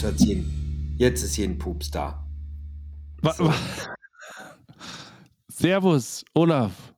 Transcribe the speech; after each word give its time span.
jetzt 0.00 0.02
hört's 0.02 0.24
hin. 0.24 0.94
Jetzt 0.96 1.22
ist 1.22 1.34
hier 1.34 1.46
ein 1.46 1.58
Pups 1.58 1.90
da. 1.90 2.26
So. 3.36 3.52
Servus, 5.48 6.24
Olaf. 6.34 6.94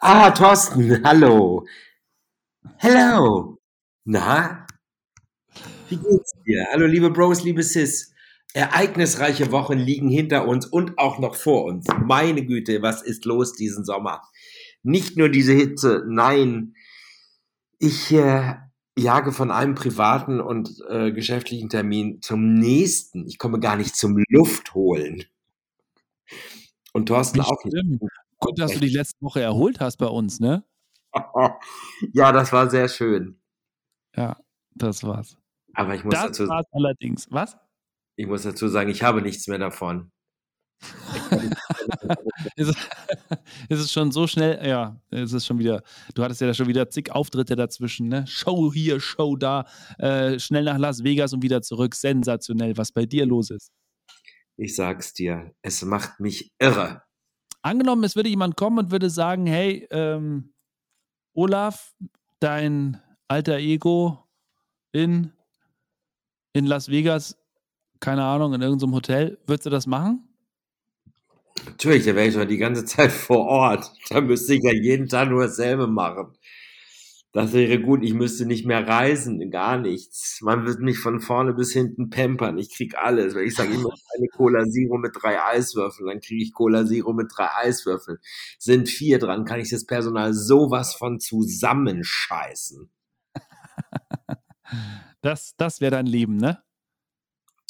Ah, 0.00 0.30
Thorsten, 0.30 1.02
hallo. 1.04 1.66
Hello. 2.76 3.58
Na? 4.04 4.66
Wie 5.88 5.96
geht's 5.96 6.32
dir? 6.46 6.66
Hallo, 6.72 6.86
liebe 6.86 7.10
Bros, 7.10 7.42
liebe 7.42 7.62
Sis. 7.62 8.14
Ereignisreiche 8.52 9.50
Wochen 9.50 9.78
liegen 9.78 10.08
hinter 10.08 10.46
uns 10.46 10.66
und 10.66 10.98
auch 10.98 11.18
noch 11.18 11.34
vor 11.34 11.64
uns. 11.64 11.86
Meine 12.04 12.44
Güte, 12.44 12.80
was 12.82 13.02
ist 13.02 13.24
los 13.24 13.54
diesen 13.54 13.84
Sommer? 13.84 14.22
Nicht 14.82 15.16
nur 15.16 15.28
diese 15.28 15.52
Hitze, 15.52 16.04
nein. 16.06 16.74
Ich 17.78 18.12
äh, 18.12 18.54
jage 19.00 19.32
von 19.32 19.50
einem 19.50 19.74
privaten 19.74 20.40
und 20.40 20.82
äh, 20.88 21.12
geschäftlichen 21.12 21.68
Termin 21.68 22.20
zum 22.22 22.54
nächsten. 22.54 23.26
Ich 23.26 23.38
komme 23.38 23.60
gar 23.60 23.76
nicht 23.76 23.96
zum 23.96 24.22
Luft 24.28 24.74
holen. 24.74 25.24
Und 26.92 27.06
Thorsten 27.06 27.40
auch 27.40 27.64
nicht. 27.64 28.00
Gut, 28.38 28.58
dass 28.58 28.72
du 28.72 28.80
die 28.80 28.88
letzte 28.88 29.20
Woche 29.20 29.42
erholt 29.42 29.80
hast 29.80 29.98
bei 29.98 30.06
uns, 30.06 30.40
ne? 30.40 30.64
ja, 32.12 32.32
das 32.32 32.52
war 32.52 32.70
sehr 32.70 32.88
schön. 32.88 33.40
Ja, 34.16 34.36
das 34.74 35.04
war's. 35.04 35.36
Aber 35.74 35.94
ich 35.94 36.04
muss 36.04 36.14
das 36.14 36.24
dazu 36.24 36.48
war's 36.48 36.66
allerdings. 36.72 37.26
Was? 37.30 37.56
Ich 38.16 38.26
muss 38.26 38.42
dazu 38.42 38.68
sagen, 38.68 38.90
ich 38.90 39.02
habe 39.02 39.22
nichts 39.22 39.46
mehr 39.46 39.58
davon. 39.58 40.10
ist, 42.56 42.76
es 43.68 43.92
schon 43.92 44.12
so 44.12 44.26
schnell, 44.26 44.66
ja, 44.66 45.00
es 45.10 45.32
ist 45.32 45.46
schon 45.46 45.58
wieder, 45.58 45.82
du 46.14 46.22
hattest 46.22 46.40
ja 46.40 46.46
da 46.46 46.54
schon 46.54 46.68
wieder 46.68 46.88
zig 46.88 47.12
Auftritte 47.12 47.56
dazwischen, 47.56 48.08
ne? 48.08 48.26
Show 48.26 48.72
hier, 48.72 49.00
Show 49.00 49.36
da, 49.36 49.66
äh, 49.98 50.38
schnell 50.38 50.64
nach 50.64 50.78
Las 50.78 51.04
Vegas 51.04 51.32
und 51.32 51.42
wieder 51.42 51.62
zurück. 51.62 51.94
Sensationell, 51.94 52.76
was 52.76 52.92
bei 52.92 53.06
dir 53.06 53.26
los 53.26 53.50
ist. 53.50 53.70
Ich 54.56 54.74
sag's 54.74 55.14
dir, 55.14 55.54
es 55.62 55.82
macht 55.82 56.20
mich 56.20 56.52
irre. 56.58 57.02
Angenommen, 57.62 58.04
es 58.04 58.16
würde 58.16 58.28
jemand 58.28 58.56
kommen 58.56 58.78
und 58.78 58.90
würde 58.90 59.10
sagen, 59.10 59.46
hey, 59.46 59.86
ähm, 59.90 60.52
Olaf, 61.34 61.94
dein 62.40 63.00
alter 63.28 63.58
Ego 63.58 64.26
in, 64.92 65.32
in 66.52 66.66
Las 66.66 66.88
Vegas, 66.88 67.36
keine 68.00 68.24
Ahnung, 68.24 68.54
in 68.54 68.62
irgendeinem 68.62 68.94
Hotel, 68.94 69.38
würdest 69.46 69.66
du 69.66 69.70
das 69.70 69.86
machen? 69.86 70.29
Natürlich, 71.66 72.04
da 72.04 72.14
wäre 72.14 72.28
ich 72.28 72.34
doch 72.34 72.44
die 72.44 72.58
ganze 72.58 72.84
Zeit 72.84 73.12
vor 73.12 73.46
Ort. 73.46 73.92
Da 74.10 74.20
müsste 74.20 74.54
ich 74.54 74.62
ja 74.62 74.72
jeden 74.72 75.08
Tag 75.08 75.28
nur 75.30 75.42
dasselbe 75.42 75.86
machen. 75.86 76.32
Das 77.32 77.52
wäre 77.52 77.80
gut, 77.80 78.02
ich 78.02 78.12
müsste 78.12 78.44
nicht 78.44 78.66
mehr 78.66 78.88
reisen, 78.88 79.50
gar 79.52 79.78
nichts. 79.78 80.40
Man 80.42 80.66
wird 80.66 80.80
mich 80.80 80.98
von 80.98 81.20
vorne 81.20 81.54
bis 81.54 81.72
hinten 81.72 82.10
pampern. 82.10 82.58
Ich 82.58 82.74
krieg 82.74 82.98
alles. 82.98 83.36
Wenn 83.36 83.46
ich 83.46 83.54
sage, 83.54 83.70
ich 83.70 83.78
möchte 83.78 84.04
eine 84.16 84.26
Cola 84.28 84.64
Zero 84.64 84.98
mit 84.98 85.12
drei 85.14 85.40
Eiswürfeln, 85.40 86.08
dann 86.08 86.20
kriege 86.20 86.42
ich 86.42 86.52
Cola 86.52 86.84
Zero 86.84 87.12
mit 87.12 87.30
drei 87.32 87.48
Eiswürfeln. 87.54 88.18
Sind 88.58 88.88
vier 88.88 89.20
dran, 89.20 89.44
kann 89.44 89.60
ich 89.60 89.70
das 89.70 89.86
Personal 89.86 90.34
sowas 90.34 90.94
von 90.94 91.20
zusammenscheißen. 91.20 92.90
Das, 95.22 95.54
das 95.56 95.80
wäre 95.80 95.90
dein 95.90 96.06
Leben, 96.06 96.36
ne? 96.36 96.62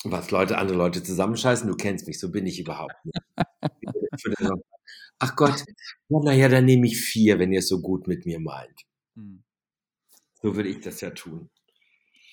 Was 0.05 0.31
Leute, 0.31 0.57
andere 0.57 0.79
Leute 0.79 1.03
zusammenscheißen, 1.03 1.69
du 1.69 1.77
kennst 1.77 2.07
mich, 2.07 2.19
so 2.19 2.31
bin 2.31 2.47
ich 2.47 2.59
überhaupt 2.59 2.95
nicht. 3.05 3.19
Ach 5.19 5.37
Gott, 5.37 5.63
naja, 6.09 6.49
dann 6.49 6.65
nehme 6.65 6.87
ich 6.87 6.99
vier, 6.99 7.39
wenn 7.39 7.53
ihr 7.53 7.59
es 7.59 7.69
so 7.69 7.81
gut 7.81 8.07
mit 8.07 8.25
mir 8.25 8.41
meint. 8.41 8.81
Hm. 9.15 9.43
So 10.43 10.57
würde 10.57 10.71
ich 10.71 10.81
das 10.81 11.03
ja 11.03 11.11
tun. 11.11 11.51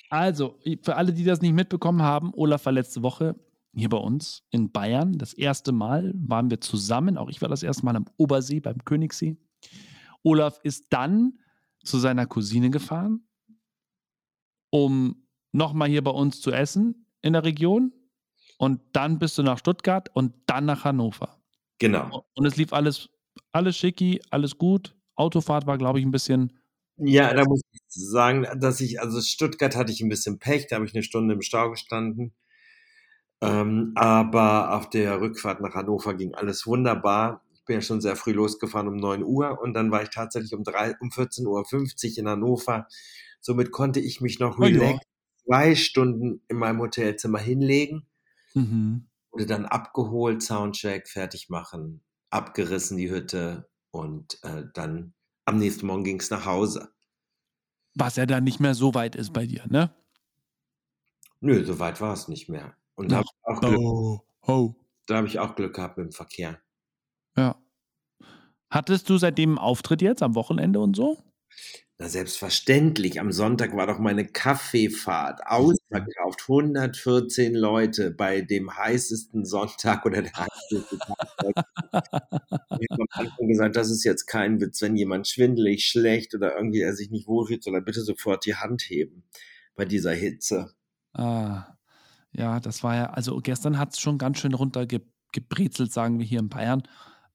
Also, 0.09 0.57
für 0.83 0.95
alle, 0.95 1.11
die 1.11 1.25
das 1.25 1.41
nicht 1.41 1.53
mitbekommen 1.53 2.01
haben, 2.01 2.31
Olaf 2.33 2.65
war 2.65 2.71
letzte 2.71 3.03
Woche 3.03 3.35
hier 3.75 3.89
bei 3.89 3.97
uns 3.97 4.43
in 4.49 4.71
Bayern. 4.71 5.17
Das 5.17 5.33
erste 5.33 5.73
Mal 5.73 6.13
waren 6.15 6.49
wir 6.49 6.61
zusammen. 6.61 7.17
Auch 7.17 7.29
ich 7.29 7.41
war 7.41 7.49
das 7.49 7.63
erste 7.63 7.83
Mal 7.83 7.97
am 7.97 8.05
Obersee 8.15 8.61
beim 8.61 8.85
Königssee. 8.85 9.35
Olaf 10.23 10.59
ist 10.63 10.85
dann 10.91 11.39
zu 11.83 11.99
seiner 11.99 12.25
Cousine 12.25 12.69
gefahren, 12.69 13.27
um 14.69 15.27
nochmal 15.51 15.89
hier 15.89 16.03
bei 16.03 16.11
uns 16.11 16.39
zu 16.39 16.51
essen 16.51 17.06
in 17.21 17.33
der 17.33 17.43
Region. 17.43 17.93
Und 18.57 18.81
dann 18.93 19.19
bist 19.19 19.37
du 19.37 19.43
nach 19.43 19.59
Stuttgart 19.59 20.09
und 20.13 20.33
dann 20.47 20.65
nach 20.65 20.83
Hannover. 20.83 21.37
Genau. 21.79 22.25
Und 22.35 22.45
es 22.45 22.55
lief 22.57 22.73
alles, 22.73 23.09
alles 23.51 23.77
schicki, 23.77 24.21
alles 24.31 24.57
gut. 24.57 24.95
Autofahrt 25.15 25.67
war, 25.67 25.77
glaube 25.77 25.99
ich, 25.99 26.05
ein 26.05 26.11
bisschen 26.11 26.57
ja, 26.99 27.31
da 27.33 27.45
muss 27.45 27.61
ich 27.71 27.81
sagen, 27.89 28.47
dass 28.59 28.81
ich, 28.81 28.99
also 28.99 29.21
Stuttgart 29.21 29.75
hatte 29.75 29.91
ich 29.91 30.01
ein 30.01 30.09
bisschen 30.09 30.39
Pech, 30.39 30.67
da 30.67 30.77
habe 30.77 30.85
ich 30.85 30.95
eine 30.95 31.03
Stunde 31.03 31.35
im 31.35 31.43
Stau 31.43 31.69
gestanden. 31.69 32.33
Ähm, 33.39 33.91
aber 33.95 34.75
auf 34.75 34.89
der 34.89 35.21
Rückfahrt 35.21 35.61
nach 35.61 35.75
Hannover 35.75 36.15
ging 36.15 36.33
alles 36.33 36.65
wunderbar. 36.65 37.43
Ich 37.53 37.63
bin 37.65 37.75
ja 37.75 37.81
schon 37.81 38.01
sehr 38.01 38.15
früh 38.15 38.31
losgefahren 38.31 38.87
um 38.87 38.95
9 38.95 39.23
Uhr 39.23 39.59
und 39.61 39.75
dann 39.75 39.91
war 39.91 40.01
ich 40.01 40.09
tatsächlich 40.09 40.53
um, 40.53 40.61
um 40.61 41.09
14.50 41.09 41.45
Uhr 41.45 42.17
in 42.17 42.27
Hannover. 42.27 42.87
Somit 43.41 43.71
konnte 43.71 43.99
ich 43.99 44.19
mich 44.19 44.39
noch 44.39 44.59
relax 44.59 45.05
zwei 45.47 45.75
Stunden 45.75 46.41
in 46.47 46.57
meinem 46.57 46.79
Hotelzimmer 46.79 47.39
hinlegen. 47.39 48.07
Mhm. 48.53 49.07
Wurde 49.31 49.45
dann 49.45 49.65
abgeholt, 49.65 50.43
Soundcheck, 50.43 51.07
fertig 51.07 51.49
machen, 51.49 52.03
abgerissen 52.29 52.97
die 52.97 53.09
Hütte 53.09 53.69
und 53.91 54.39
äh, 54.43 54.63
dann 54.73 55.13
am 55.45 55.57
nächsten 55.57 55.87
Morgen 55.87 56.03
ging 56.03 56.19
es 56.19 56.29
nach 56.29 56.45
Hause. 56.45 56.89
Was 57.95 58.15
ja 58.15 58.25
dann 58.25 58.43
nicht 58.43 58.59
mehr 58.59 58.75
so 58.75 58.93
weit 58.93 59.15
ist 59.15 59.33
bei 59.33 59.45
dir, 59.45 59.65
ne? 59.67 59.93
Nö, 61.39 61.63
so 61.65 61.79
weit 61.79 62.01
war 62.01 62.13
es 62.13 62.27
nicht 62.27 62.49
mehr. 62.49 62.75
Und 62.95 63.11
da 63.11 63.17
habe 63.17 63.27
ich, 63.27 63.45
auch 63.45 63.61
Glück, 63.61 63.79
oh, 63.79 64.19
oh. 64.47 64.75
hab 65.09 65.25
ich 65.25 65.39
auch 65.39 65.55
Glück 65.55 65.75
gehabt 65.75 65.97
mit 65.97 66.07
dem 66.07 66.11
Verkehr. 66.11 66.59
Ja. 67.35 67.55
Hattest 68.69 69.09
du 69.09 69.17
seitdem 69.17 69.51
einen 69.51 69.57
Auftritt 69.59 70.01
jetzt 70.01 70.23
am 70.23 70.35
Wochenende 70.35 70.79
und 70.79 70.95
so? 70.95 71.23
Na, 71.99 72.07
selbstverständlich. 72.09 73.19
Am 73.19 73.31
Sonntag 73.31 73.75
war 73.75 73.87
doch 73.87 73.97
meine 73.97 74.27
Kaffeefahrt 74.27 75.41
ausverkauft. 75.47 76.43
114 76.47 77.55
Leute 77.55 78.11
bei 78.11 78.41
dem 78.41 78.77
heißesten 78.77 79.45
Sonntag 79.45 80.05
oder 80.05 80.21
der 80.21 80.31
heißeste 80.31 80.97
Tag. 80.99 81.17
ich 82.79 82.87
habe 82.91 83.01
am 83.01 83.07
Anfang 83.09 83.47
gesagt, 83.47 83.75
das 83.75 83.89
ist 83.89 84.03
jetzt 84.03 84.27
kein 84.27 84.61
Witz, 84.61 84.79
wenn 84.83 84.95
jemand 84.95 85.27
schwindelig, 85.27 85.85
schlecht 85.85 86.35
oder 86.35 86.55
irgendwie 86.55 86.81
er 86.81 86.93
sich 86.93 87.09
nicht 87.09 87.27
wohlfühlt, 87.27 87.63
soll 87.63 87.73
er 87.73 87.81
bitte 87.81 88.01
sofort 88.01 88.45
die 88.45 88.55
Hand 88.55 88.83
heben 88.83 89.23
bei 89.75 89.85
dieser 89.85 90.13
Hitze. 90.13 90.75
Ah, 91.13 91.77
ja, 92.31 92.59
das 92.59 92.83
war 92.83 92.95
ja, 92.95 93.09
also 93.09 93.39
gestern 93.39 93.79
hat 93.79 93.93
es 93.93 93.99
schon 93.99 94.19
ganz 94.19 94.37
schön 94.37 94.53
runtergebrezelt, 94.53 95.91
sagen 95.91 96.19
wir 96.19 96.25
hier 96.27 96.39
in 96.39 96.49
Bayern 96.49 96.83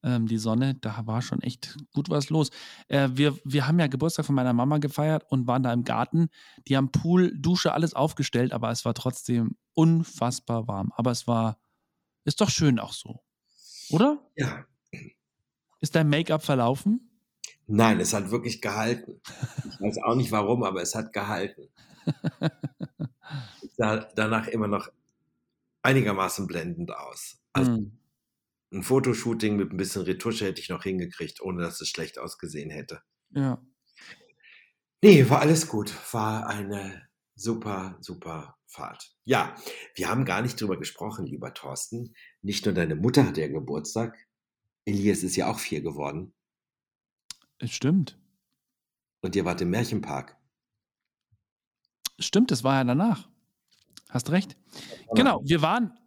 ähm, 0.02 0.26
die 0.26 0.38
Sonne, 0.38 0.74
da 0.74 1.06
war 1.06 1.22
schon 1.22 1.40
echt 1.42 1.76
gut 1.92 2.10
was 2.10 2.30
los. 2.30 2.50
Äh, 2.88 3.10
wir, 3.12 3.38
wir 3.44 3.66
haben 3.66 3.78
ja 3.78 3.86
Geburtstag 3.86 4.26
von 4.26 4.34
meiner 4.34 4.52
Mama 4.52 4.78
gefeiert 4.78 5.24
und 5.28 5.46
waren 5.46 5.62
da 5.62 5.72
im 5.72 5.84
Garten. 5.84 6.28
Die 6.68 6.76
haben 6.76 6.90
Pool, 6.90 7.32
Dusche, 7.38 7.72
alles 7.72 7.94
aufgestellt, 7.94 8.52
aber 8.52 8.70
es 8.70 8.84
war 8.84 8.94
trotzdem 8.94 9.56
unfassbar 9.74 10.68
warm. 10.68 10.92
Aber 10.96 11.10
es 11.10 11.26
war, 11.26 11.58
ist 12.24 12.40
doch 12.40 12.50
schön 12.50 12.78
auch 12.78 12.92
so. 12.92 13.20
Oder? 13.90 14.18
Ja. 14.36 14.64
Ist 15.80 15.94
dein 15.94 16.08
Make-up 16.08 16.42
verlaufen? 16.42 17.08
Nein, 17.66 18.00
es 18.00 18.12
hat 18.12 18.30
wirklich 18.30 18.60
gehalten. 18.60 19.20
Ich 19.58 19.80
weiß 19.80 19.98
auch 20.04 20.14
nicht 20.14 20.32
warum, 20.32 20.62
aber 20.62 20.82
es 20.82 20.94
hat 20.94 21.12
gehalten. 21.12 21.68
Sah 23.76 24.08
danach 24.14 24.48
immer 24.48 24.68
noch 24.68 24.88
einigermaßen 25.82 26.46
blendend 26.46 26.94
aus. 26.94 27.40
Also, 27.52 27.72
mm 27.72 28.01
ein 28.72 28.82
Fotoshooting 28.82 29.56
mit 29.56 29.72
ein 29.72 29.76
bisschen 29.76 30.02
Retusche 30.02 30.46
hätte 30.46 30.60
ich 30.60 30.68
noch 30.68 30.82
hingekriegt, 30.82 31.40
ohne 31.42 31.62
dass 31.62 31.80
es 31.80 31.88
schlecht 31.88 32.18
ausgesehen 32.18 32.70
hätte. 32.70 33.02
Ja. 33.30 33.62
Nee, 35.02 35.28
war 35.28 35.40
alles 35.40 35.68
gut. 35.68 35.92
War 36.12 36.46
eine 36.46 37.08
super, 37.34 37.98
super 38.00 38.56
Fahrt. 38.66 39.14
Ja, 39.24 39.54
wir 39.94 40.08
haben 40.08 40.24
gar 40.24 40.42
nicht 40.42 40.60
drüber 40.60 40.78
gesprochen, 40.78 41.26
lieber 41.26 41.52
Thorsten. 41.52 42.14
Nicht 42.40 42.64
nur 42.64 42.74
deine 42.74 42.96
Mutter 42.96 43.26
hat 43.26 43.36
ja 43.36 43.48
Geburtstag. 43.48 44.16
Elias 44.84 45.22
ist 45.22 45.36
ja 45.36 45.50
auch 45.50 45.58
vier 45.58 45.82
geworden. 45.82 46.34
Es 47.58 47.72
stimmt. 47.72 48.18
Und 49.20 49.36
ihr 49.36 49.44
wart 49.44 49.60
im 49.60 49.70
Märchenpark. 49.70 50.36
Stimmt, 52.18 52.50
es 52.50 52.64
war 52.64 52.76
ja 52.76 52.84
danach. 52.84 53.28
Hast 54.08 54.30
recht. 54.30 54.56
Genau, 55.14 55.40
wir 55.44 55.62
waren 55.62 55.98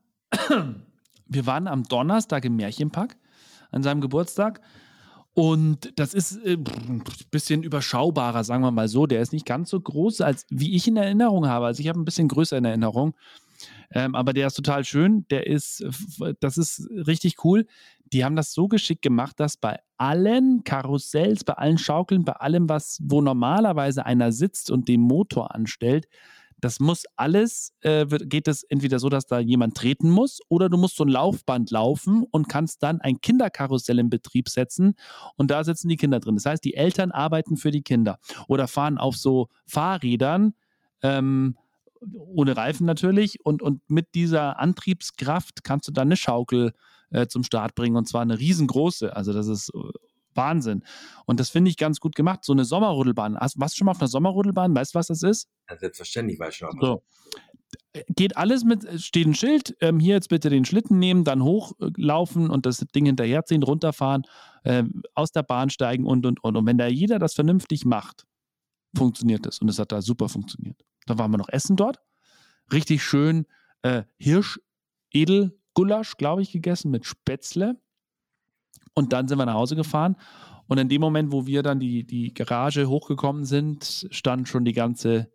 wir 1.27 1.45
waren 1.45 1.67
am 1.67 1.83
Donnerstag 1.83 2.45
im 2.45 2.55
Märchenpark 2.55 3.15
an 3.71 3.83
seinem 3.83 4.01
Geburtstag. 4.01 4.61
Und 5.33 5.99
das 5.99 6.13
ist 6.13 6.37
äh, 6.45 6.53
ein 6.53 7.03
bisschen 7.29 7.61
überschaubarer, 7.61 8.43
sagen 8.45 8.63
wir 8.63 8.71
mal 8.71 8.87
so. 8.87 9.05
Der 9.05 9.21
ist 9.21 9.33
nicht 9.33 9.45
ganz 9.45 9.69
so 9.69 9.79
groß, 9.79 10.21
als 10.21 10.45
wie 10.49 10.75
ich 10.75 10.87
in 10.87 10.95
Erinnerung 10.95 11.47
habe. 11.47 11.65
Also 11.65 11.81
ich 11.81 11.89
habe 11.89 11.99
ein 11.99 12.05
bisschen 12.05 12.29
größer 12.29 12.57
in 12.57 12.65
Erinnerung. 12.65 13.15
Ähm, 13.91 14.15
aber 14.15 14.31
der 14.31 14.47
ist 14.47 14.55
total 14.55 14.85
schön. 14.85 15.25
Der 15.29 15.45
ist, 15.45 15.83
das 16.39 16.57
ist 16.57 16.89
richtig 16.89 17.43
cool. 17.43 17.65
Die 18.13 18.23
haben 18.23 18.37
das 18.37 18.53
so 18.53 18.69
geschickt 18.69 19.01
gemacht, 19.01 19.39
dass 19.39 19.57
bei 19.57 19.79
allen 19.97 20.63
Karussells, 20.63 21.43
bei 21.43 21.53
allen 21.53 21.77
Schaukeln, 21.77 22.23
bei 22.23 22.33
allem, 22.33 22.69
was, 22.69 22.99
wo 23.03 23.21
normalerweise 23.21 24.05
einer 24.05 24.31
sitzt 24.31 24.71
und 24.71 24.87
den 24.87 25.01
Motor 25.01 25.53
anstellt, 25.53 26.07
Das 26.65 26.79
muss 26.79 27.03
alles, 27.15 27.75
äh, 27.81 28.09
wird, 28.09 28.27
geht 28.27 28.47
es 28.47 28.63
entweder 28.63 28.97
so, 28.97 29.07
dass 29.07 29.27
da 29.27 29.37
jemand 29.37 29.77
treten 29.77 30.09
muss 30.09 30.39
oder 30.49 30.67
du 30.67 30.77
musst 30.77 30.95
so 30.95 31.03
ein 31.03 31.09
Laufband 31.09 31.69
laufen 31.69 32.25
und 32.31 32.49
kannst 32.49 32.81
dann 32.81 33.01
ein 33.01 33.21
Kinderkarussell 33.21 33.99
in 33.99 34.09
Betrieb 34.09 34.49
setzen 34.49 34.95
und 35.35 35.51
da 35.51 35.63
sitzen 35.63 35.89
die 35.89 35.95
Kinder 35.95 36.19
drin. 36.19 36.33
Das 36.33 36.47
heißt, 36.47 36.63
die 36.63 36.73
Eltern 36.73 37.11
arbeiten 37.11 37.55
für 37.55 37.69
die 37.69 37.83
Kinder 37.83 38.17
oder 38.47 38.67
fahren 38.67 38.97
auf 38.97 39.15
so 39.15 39.49
Fahrrädern, 39.67 40.55
ähm, 41.03 41.55
ohne 42.11 42.57
Reifen 42.57 42.87
natürlich 42.87 43.45
und, 43.45 43.61
und 43.61 43.87
mit 43.87 44.15
dieser 44.15 44.57
Antriebskraft 44.57 45.63
kannst 45.63 45.87
du 45.87 45.91
dann 45.91 46.07
eine 46.07 46.17
Schaukel 46.17 46.73
äh, 47.11 47.27
zum 47.27 47.43
Start 47.43 47.75
bringen 47.75 47.95
und 47.95 48.09
zwar 48.09 48.23
eine 48.23 48.39
riesengroße. 48.39 49.15
Also 49.15 49.33
das 49.33 49.45
ist 49.45 49.69
äh, 49.69 49.79
Wahnsinn. 50.35 50.83
Und 51.25 51.39
das 51.39 51.49
finde 51.49 51.69
ich 51.69 51.77
ganz 51.77 51.99
gut 51.99 52.15
gemacht. 52.15 52.43
So 52.43 52.53
eine 52.53 52.65
Sommerrodelbahn. 52.65 53.37
Hast, 53.37 53.59
warst 53.59 53.75
du 53.75 53.79
schon 53.79 53.85
mal 53.85 53.91
auf 53.91 53.99
einer 53.99 54.07
Sommerrodelbahn? 54.07 54.75
Weißt 54.75 54.93
du, 54.93 54.99
was 54.99 55.07
das 55.07 55.23
ist? 55.23 55.47
Ja, 55.69 55.77
selbstverständlich, 55.77 56.39
weil 56.39 56.51
schon. 56.51 56.77
So. 56.79 57.03
Geht 58.09 58.37
alles 58.37 58.63
mit, 58.63 58.87
steht 59.01 59.27
ein 59.27 59.33
Schild, 59.33 59.75
ähm, 59.81 59.99
hier 59.99 60.15
jetzt 60.15 60.29
bitte 60.29 60.49
den 60.49 60.65
Schlitten 60.65 60.99
nehmen, 60.99 61.23
dann 61.23 61.43
hochlaufen 61.43 62.49
und 62.49 62.65
das 62.65 62.79
Ding 62.93 63.05
hinterherziehen, 63.05 63.63
runterfahren, 63.63 64.23
äh, 64.63 64.83
aus 65.13 65.31
der 65.31 65.43
Bahn 65.43 65.69
steigen 65.69 66.05
und, 66.05 66.25
und, 66.25 66.43
und. 66.43 66.55
Und 66.55 66.65
wenn 66.65 66.77
da 66.77 66.87
jeder 66.87 67.19
das 67.19 67.33
vernünftig 67.33 67.85
macht, 67.85 68.25
funktioniert 68.95 69.45
das. 69.45 69.59
Und 69.59 69.69
es 69.69 69.79
hat 69.79 69.91
da 69.91 70.01
super 70.01 70.29
funktioniert. 70.29 70.81
Dann 71.05 71.17
waren 71.17 71.31
wir 71.31 71.37
noch 71.37 71.49
essen 71.49 71.75
dort. 71.75 71.99
Richtig 72.71 73.03
schön 73.03 73.45
äh, 73.85 74.03
Hirsch, 74.17 74.59
Edelgulasch, 75.11 76.17
glaube 76.17 76.41
ich, 76.41 76.51
gegessen 76.51 76.89
mit 76.89 77.05
Spätzle. 77.05 77.79
Und 78.95 79.13
dann 79.13 79.27
sind 79.27 79.37
wir 79.37 79.45
nach 79.45 79.53
Hause 79.53 79.75
gefahren. 79.75 80.15
Und 80.67 80.79
in 80.79 80.89
dem 80.89 81.01
Moment, 81.01 81.31
wo 81.31 81.45
wir 81.45 81.61
dann 81.61 81.79
die, 81.79 82.05
die 82.05 82.33
Garage 82.33 82.89
hochgekommen 82.89 83.45
sind, 83.45 84.07
stand 84.09 84.47
schon 84.47 84.65
die 84.65 84.73
ganze 84.73 85.31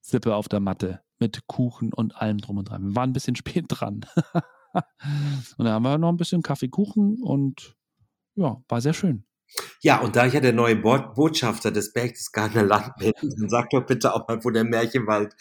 Sippe 0.00 0.34
auf 0.34 0.48
der 0.48 0.60
Matte 0.60 1.00
mit 1.18 1.46
Kuchen 1.46 1.92
und 1.92 2.16
allem 2.16 2.38
drum 2.38 2.58
und 2.58 2.70
dran. 2.70 2.88
Wir 2.88 2.96
waren 2.96 3.10
ein 3.10 3.12
bisschen 3.12 3.36
spät 3.36 3.66
dran. 3.68 4.06
und 4.74 5.64
dann 5.64 5.68
haben 5.68 5.82
wir 5.82 5.98
noch 5.98 6.08
ein 6.08 6.16
bisschen 6.16 6.42
Kaffeekuchen 6.42 7.22
und 7.22 7.76
ja, 8.34 8.62
war 8.68 8.80
sehr 8.80 8.94
schön. 8.94 9.24
Ja, 9.82 10.00
und 10.00 10.16
da 10.16 10.24
ich 10.24 10.32
ja 10.32 10.40
der 10.40 10.54
neue 10.54 10.76
Botschafter 10.76 11.70
des 11.70 11.92
Berchtesgadener 11.92 12.62
Land 12.62 12.96
bin, 12.96 13.12
dann 13.20 13.48
sag 13.50 13.68
doch 13.70 13.84
bitte 13.84 14.14
auch 14.14 14.26
mal, 14.26 14.42
wo 14.42 14.50
der 14.50 14.64
Märchenwald 14.64 15.34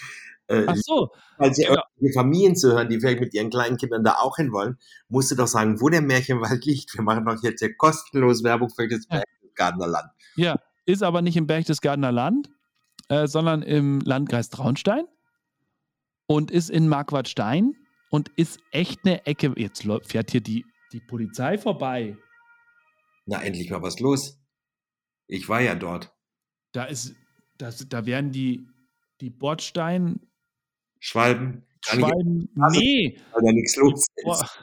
äh, 0.51 0.65
Ach 0.68 0.75
so. 0.75 1.09
Weil 1.38 1.53
sie 1.53 1.63
genau. 1.63 1.81
Familien 2.13 2.56
zu 2.56 2.74
hören, 2.74 2.89
die 2.89 3.00
vielleicht 3.00 3.19
mit 3.19 3.33
ihren 3.33 3.50
kleinen 3.50 3.77
Kindern 3.77 4.03
da 4.03 4.15
auch 4.15 4.36
hin 4.36 4.51
wollen, 4.51 4.77
musst 5.07 5.31
du 5.31 5.36
doch 5.36 5.48
sagen, 5.48 5.80
wo 5.81 5.89
der 5.89 6.01
Märchenwald 6.01 6.65
liegt. 6.65 6.94
Wir 6.94 7.03
machen 7.03 7.25
doch 7.25 7.42
jetzt 7.42 7.59
hier 7.59 7.75
kostenlos 7.75 8.44
Werbung 8.44 8.69
für 8.69 8.88
das 8.88 9.06
ja. 9.09 9.21
Berchtesgadener 9.21 9.88
Land. 9.88 10.12
Ja, 10.36 10.59
ist 10.86 11.03
aber 11.03 11.21
nicht 11.21 11.38
im 11.38 11.48
Berchtesgadener 11.48 12.12
Land, 12.12 12.50
äh, 13.09 13.27
sondern 13.27 13.62
im 13.62 14.01
Landkreis 14.01 14.50
Traunstein 14.50 15.06
und 16.27 16.51
ist 16.51 16.69
in 16.69 16.88
Marquardstein 16.88 17.75
und 18.09 18.30
ist 18.36 18.59
echt 18.71 19.00
eine 19.06 19.25
Ecke. 19.25 19.53
Jetzt 19.57 19.88
fährt 20.03 20.31
hier 20.31 20.42
die, 20.42 20.65
die 20.92 21.00
Polizei 21.00 21.57
vorbei. 21.57 22.18
Na, 23.25 23.42
endlich 23.42 23.69
mal 23.69 23.81
was 23.81 24.00
los. 24.00 24.38
Ich 25.27 25.48
war 25.48 25.62
ja 25.62 25.75
dort. 25.75 26.12
Da 26.74 26.86
ist, 26.86 27.15
das, 27.57 27.88
da 27.88 28.06
werden 28.06 28.31
die, 28.31 28.68
die 29.21 29.30
Bordstein 29.30 30.19
Schwalben. 31.01 31.63
Schwalben, 31.83 32.48
nee. 32.71 33.18
Weil 33.33 33.42
da 33.44 33.51
nichts 33.51 33.75
los 33.75 34.06
ist. 34.15 34.59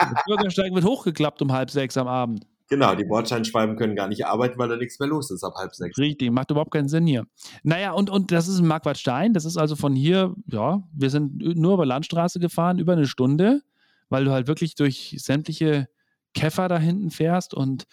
Der 0.00 0.22
Bürgersteig 0.26 0.72
wird 0.72 0.84
hochgeklappt 0.84 1.42
um 1.42 1.52
halb 1.52 1.70
sechs 1.70 1.96
am 1.96 2.08
Abend. 2.08 2.46
Genau, 2.68 2.94
die 2.94 3.04
Bordsteinschwalben 3.04 3.76
können 3.76 3.94
gar 3.94 4.08
nicht 4.08 4.24
arbeiten, 4.24 4.58
weil 4.58 4.70
da 4.70 4.76
nichts 4.76 4.98
mehr 4.98 5.08
los 5.10 5.30
ist 5.30 5.44
ab 5.44 5.52
halb 5.58 5.74
sechs. 5.74 5.98
Richtig, 5.98 6.30
macht 6.30 6.50
überhaupt 6.50 6.70
keinen 6.70 6.88
Sinn 6.88 7.06
hier. 7.06 7.26
Naja, 7.62 7.92
und, 7.92 8.08
und 8.08 8.32
das 8.32 8.48
ist 8.48 8.60
in 8.60 8.66
Marquardstein. 8.66 9.34
Das 9.34 9.44
ist 9.44 9.58
also 9.58 9.76
von 9.76 9.94
hier, 9.94 10.34
ja, 10.46 10.82
wir 10.94 11.10
sind 11.10 11.36
nur 11.38 11.74
über 11.74 11.84
Landstraße 11.84 12.40
gefahren, 12.40 12.78
über 12.78 12.94
eine 12.94 13.06
Stunde, 13.06 13.60
weil 14.08 14.24
du 14.24 14.30
halt 14.30 14.46
wirklich 14.46 14.74
durch 14.74 15.14
sämtliche 15.18 15.86
Käfer 16.32 16.68
da 16.68 16.78
hinten 16.78 17.10
fährst 17.10 17.52
und 17.52 17.84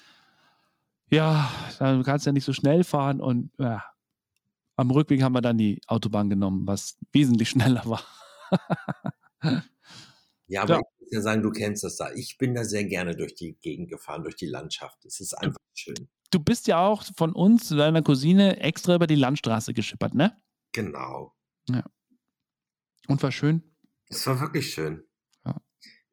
ja, 1.11 1.49
dann 1.79 2.03
kannst 2.03 2.25
du 2.25 2.29
ja 2.29 2.33
nicht 2.33 2.45
so 2.45 2.53
schnell 2.53 2.85
fahren 2.85 3.19
und 3.19 3.51
ja, 3.57 3.83
am 4.79 4.91
Rückweg 4.91 5.21
haben 5.21 5.33
wir 5.33 5.41
dann 5.41 5.57
die 5.57 5.81
Autobahn 5.87 6.29
genommen, 6.29 6.65
was 6.65 6.97
wesentlich 7.11 7.49
schneller 7.51 7.83
war. 7.85 8.03
ja, 10.47 10.63
aber 10.63 10.75
ja. 10.75 10.79
ich 10.79 11.01
muss 11.01 11.11
ja 11.11 11.21
sagen, 11.21 11.41
du 11.41 11.51
kennst 11.51 11.83
das 11.83 11.97
da. 11.97 12.11
Ich 12.13 12.37
bin 12.37 12.53
da 12.53 12.63
sehr 12.63 12.85
gerne 12.85 13.15
durch 13.15 13.35
die 13.35 13.57
Gegend 13.61 13.89
gefahren, 13.89 14.23
durch 14.23 14.35
die 14.35 14.47
Landschaft. 14.47 15.03
Es 15.05 15.19
ist 15.19 15.33
einfach 15.33 15.59
schön. 15.73 16.09
Du 16.31 16.39
bist 16.39 16.67
ja 16.67 16.85
auch 16.85 17.03
von 17.15 17.33
uns, 17.33 17.69
deiner 17.69 18.01
Cousine, 18.03 18.59
extra 18.59 18.95
über 18.95 19.07
die 19.07 19.15
Landstraße 19.15 19.73
geschippert, 19.73 20.13
ne? 20.13 20.39
Genau. 20.71 21.35
Ja. 21.67 21.83
Und 23.07 23.23
war 23.23 23.31
schön? 23.31 23.63
Es 24.07 24.25
war 24.27 24.39
wirklich 24.39 24.71
schön. 24.73 25.03
Ja. 25.45 25.59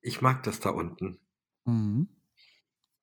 Ich 0.01 0.23
mag 0.23 0.43
das 0.43 0.61
da 0.61 0.71
unten. 0.71 1.19
Mhm. 1.65 2.09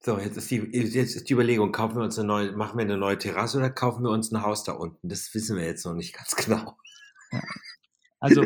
So, 0.05 0.19
jetzt 0.19 0.35
ist, 0.35 0.51
die, 0.51 0.57
jetzt 0.57 1.15
ist 1.15 1.29
die 1.29 1.33
Überlegung, 1.33 1.71
kaufen 1.71 1.95
wir 1.95 2.03
uns 2.03 2.19
eine 2.19 2.27
neue, 2.27 2.51
machen 2.51 2.77
wir 2.77 2.83
eine 2.83 2.97
neue 2.97 3.17
Terrasse 3.17 3.57
oder 3.57 3.69
kaufen 3.69 4.03
wir 4.03 4.09
uns 4.09 4.31
ein 4.31 4.41
Haus 4.41 4.65
da 4.65 4.73
unten? 4.73 5.07
Das 5.07 5.33
wissen 5.33 5.55
wir 5.55 5.63
jetzt 5.63 5.85
noch 5.85 5.93
nicht 5.93 6.13
ganz 6.13 6.35
genau. 6.35 6.77
Ja. 7.31 7.41
Also, 8.19 8.45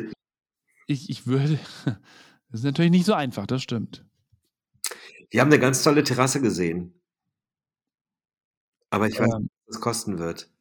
ich, 0.86 1.10
ich 1.10 1.26
würde, 1.26 1.58
das 1.86 2.60
ist 2.60 2.64
natürlich 2.64 2.92
nicht 2.92 3.06
so 3.06 3.14
einfach, 3.14 3.48
das 3.48 3.64
stimmt. 3.64 4.06
Wir 5.32 5.42
haben 5.42 5.52
eine 5.52 5.60
ganz 5.60 5.82
tolle 5.82 6.04
Terrasse 6.04 6.42
gesehen. 6.42 6.94
Aber 8.92 9.08
ich 9.08 9.20
weiß 9.20 9.28
nicht, 9.40 9.52
was 9.66 9.76
es 9.76 9.82
kosten 9.82 10.20
wird. 10.20 10.52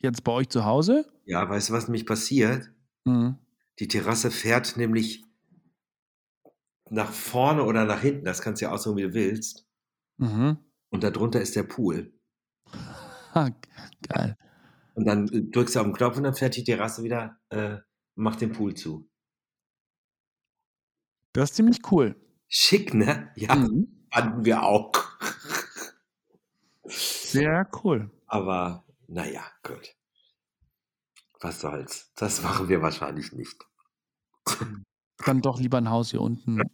Jetzt 0.00 0.24
bei 0.24 0.32
euch 0.32 0.48
zu 0.48 0.64
Hause? 0.64 1.06
Ja, 1.24 1.48
weißt 1.48 1.70
du, 1.70 1.72
was 1.74 1.86
nämlich 1.86 2.06
passiert? 2.06 2.70
Mhm. 3.04 3.38
Die 3.78 3.88
Terrasse 3.88 4.32
fährt 4.32 4.76
nämlich 4.76 5.24
nach 6.90 7.10
vorne 7.10 7.62
oder 7.62 7.84
nach 7.84 8.00
hinten, 8.00 8.24
das 8.24 8.42
kannst 8.42 8.60
du 8.60 8.66
ja 8.66 8.72
aussuchen, 8.72 8.96
wie 8.96 9.02
du 9.02 9.14
willst. 9.14 9.63
Mhm. 10.16 10.58
Und 10.90 11.02
darunter 11.02 11.40
ist 11.40 11.56
der 11.56 11.64
Pool. 11.64 12.12
Geil. 13.34 14.36
Und 14.94 15.06
dann 15.06 15.28
äh, 15.28 15.42
drückst 15.50 15.74
du 15.74 15.80
auf 15.80 15.86
den 15.86 15.94
Knopf 15.94 16.16
und 16.16 16.24
dann 16.24 16.34
fährt 16.34 16.56
die 16.56 16.64
Terrasse 16.64 17.02
wieder, 17.02 17.38
äh, 17.50 17.78
macht 18.14 18.40
den 18.40 18.52
Pool 18.52 18.74
zu. 18.74 19.08
Das 21.32 21.50
ist 21.50 21.56
ziemlich 21.56 21.80
cool. 21.90 22.14
Schick, 22.48 22.94
ne? 22.94 23.32
Ja, 23.34 23.56
mhm. 23.56 24.06
fanden 24.12 24.44
wir 24.44 24.62
auch. 24.62 24.92
Sehr 26.86 27.68
cool. 27.82 28.10
Aber 28.26 28.84
naja, 29.08 29.42
gut. 29.64 29.96
Was 31.40 31.60
soll's? 31.60 32.12
Das 32.14 32.42
machen 32.42 32.68
wir 32.68 32.80
wahrscheinlich 32.80 33.32
nicht. 33.32 33.66
Dann 35.26 35.42
doch 35.42 35.58
lieber 35.58 35.78
ein 35.78 35.90
Haus 35.90 36.10
hier 36.10 36.20
unten. 36.20 36.62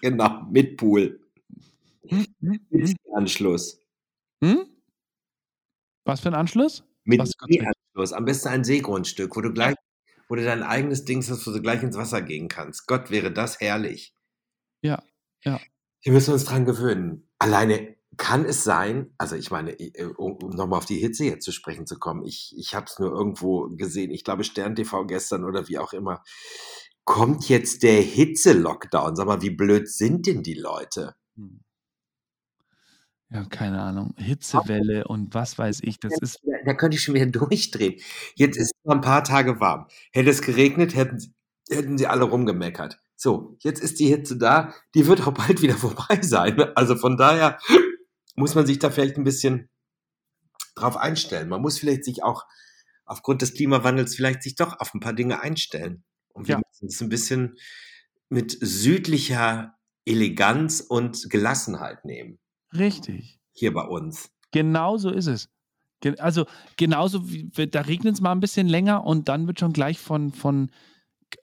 Genau, 0.00 0.44
mit 0.50 0.76
Pool. 0.76 1.20
Hm? 1.97 1.97
Hm? 1.97 1.97
Mit 1.97 1.97
hm? 1.97 1.97
Anschluss. 3.14 3.80
Hm? 4.42 4.66
Was 6.04 6.20
für 6.20 6.28
ein 6.28 6.34
Anschluss? 6.34 6.84
Mit 7.04 7.20
Anschluss. 7.20 8.12
Am 8.12 8.24
besten 8.24 8.48
ein 8.48 8.64
Seegrundstück, 8.64 9.36
wo 9.36 9.40
du 9.40 9.52
gleich, 9.52 9.74
wo 10.28 10.34
du 10.34 10.44
dein 10.44 10.62
eigenes 10.62 11.04
Ding 11.04 11.22
hast, 11.22 11.46
wo 11.46 11.50
du 11.50 11.60
gleich 11.60 11.82
ins 11.82 11.96
Wasser 11.96 12.22
gehen 12.22 12.48
kannst. 12.48 12.86
Gott, 12.86 13.10
wäre 13.10 13.32
das 13.32 13.60
herrlich. 13.60 14.14
Ja, 14.82 15.02
ja. 15.44 15.60
Hier 16.00 16.12
müssen 16.12 16.28
wir 16.28 16.34
uns 16.34 16.44
dran 16.44 16.64
gewöhnen. 16.64 17.28
Alleine 17.38 17.96
kann 18.16 18.44
es 18.44 18.64
sein, 18.64 19.14
also 19.18 19.36
ich 19.36 19.50
meine, 19.50 19.72
äh, 19.78 20.04
um, 20.16 20.36
um 20.42 20.50
nochmal 20.50 20.78
auf 20.78 20.86
die 20.86 20.98
Hitze 20.98 21.24
jetzt 21.24 21.44
zu 21.44 21.52
sprechen 21.52 21.86
zu 21.86 21.98
kommen, 21.98 22.24
ich, 22.24 22.54
ich 22.56 22.74
habe 22.74 22.86
es 22.86 22.98
nur 22.98 23.12
irgendwo 23.12 23.68
gesehen, 23.70 24.10
ich 24.10 24.24
glaube 24.24 24.44
Stern 24.44 24.74
TV 24.74 25.06
gestern 25.06 25.44
oder 25.44 25.68
wie 25.68 25.78
auch 25.78 25.92
immer, 25.92 26.22
kommt 27.04 27.48
jetzt 27.48 27.82
der 27.82 28.02
Hitze-Lockdown. 28.02 29.16
Sag 29.16 29.26
mal, 29.26 29.40
wie 29.40 29.50
blöd 29.50 29.88
sind 29.88 30.26
denn 30.26 30.42
die 30.42 30.54
Leute? 30.54 31.14
Hm. 31.36 31.60
Ja, 33.30 33.44
keine 33.44 33.82
Ahnung. 33.82 34.14
Hitzewelle 34.16 35.06
und 35.06 35.34
was 35.34 35.58
weiß 35.58 35.80
ich, 35.82 36.00
das 36.00 36.14
ist. 36.20 36.40
Da 36.64 36.74
könnte 36.74 36.96
ich 36.96 37.02
schon 37.02 37.14
wieder 37.14 37.26
durchdrehen. 37.26 38.00
Jetzt 38.34 38.56
ist 38.56 38.72
es 38.72 38.90
ein 38.90 39.02
paar 39.02 39.22
Tage 39.22 39.60
warm. 39.60 39.86
Hätte 40.12 40.30
es 40.30 40.40
geregnet, 40.40 40.94
hätten, 40.94 41.34
hätten 41.68 41.98
sie 41.98 42.06
alle 42.06 42.24
rumgemeckert. 42.24 42.98
So, 43.16 43.58
jetzt 43.60 43.82
ist 43.82 44.00
die 44.00 44.06
Hitze 44.06 44.38
da, 44.38 44.72
die 44.94 45.06
wird 45.06 45.26
auch 45.26 45.32
bald 45.32 45.60
wieder 45.60 45.74
vorbei 45.76 46.20
sein. 46.22 46.58
Also 46.74 46.96
von 46.96 47.16
daher 47.16 47.58
muss 48.36 48.54
man 48.54 48.66
sich 48.66 48.78
da 48.78 48.90
vielleicht 48.90 49.16
ein 49.16 49.24
bisschen 49.24 49.68
drauf 50.74 50.96
einstellen. 50.96 51.48
Man 51.48 51.60
muss 51.60 51.78
vielleicht 51.78 52.04
sich 52.04 52.22
auch 52.22 52.46
aufgrund 53.04 53.42
des 53.42 53.54
Klimawandels 53.54 54.14
vielleicht 54.14 54.42
sich 54.42 54.54
doch 54.54 54.80
auf 54.80 54.94
ein 54.94 55.00
paar 55.00 55.12
Dinge 55.12 55.42
einstellen. 55.42 56.04
Und 56.32 56.46
wir 56.46 56.54
ja. 56.54 56.60
müssen 56.66 56.88
es 56.88 57.00
ein 57.00 57.08
bisschen 57.08 57.56
mit 58.28 58.56
südlicher 58.60 59.74
Eleganz 60.04 60.80
und 60.80 61.28
Gelassenheit 61.28 62.04
nehmen. 62.04 62.38
Richtig. 62.74 63.38
Hier 63.52 63.72
bei 63.72 63.84
uns. 63.84 64.30
Genau 64.50 64.96
so 64.96 65.10
ist 65.10 65.26
es. 65.26 65.48
Also 66.18 66.46
genauso 66.76 67.28
wie 67.28 67.48
da 67.48 67.80
regnet 67.80 68.14
es 68.14 68.20
mal 68.20 68.32
ein 68.32 68.40
bisschen 68.40 68.68
länger 68.68 69.04
und 69.04 69.28
dann 69.28 69.46
wird 69.46 69.58
schon 69.58 69.72
gleich 69.72 69.98
von, 69.98 70.32
von 70.32 70.70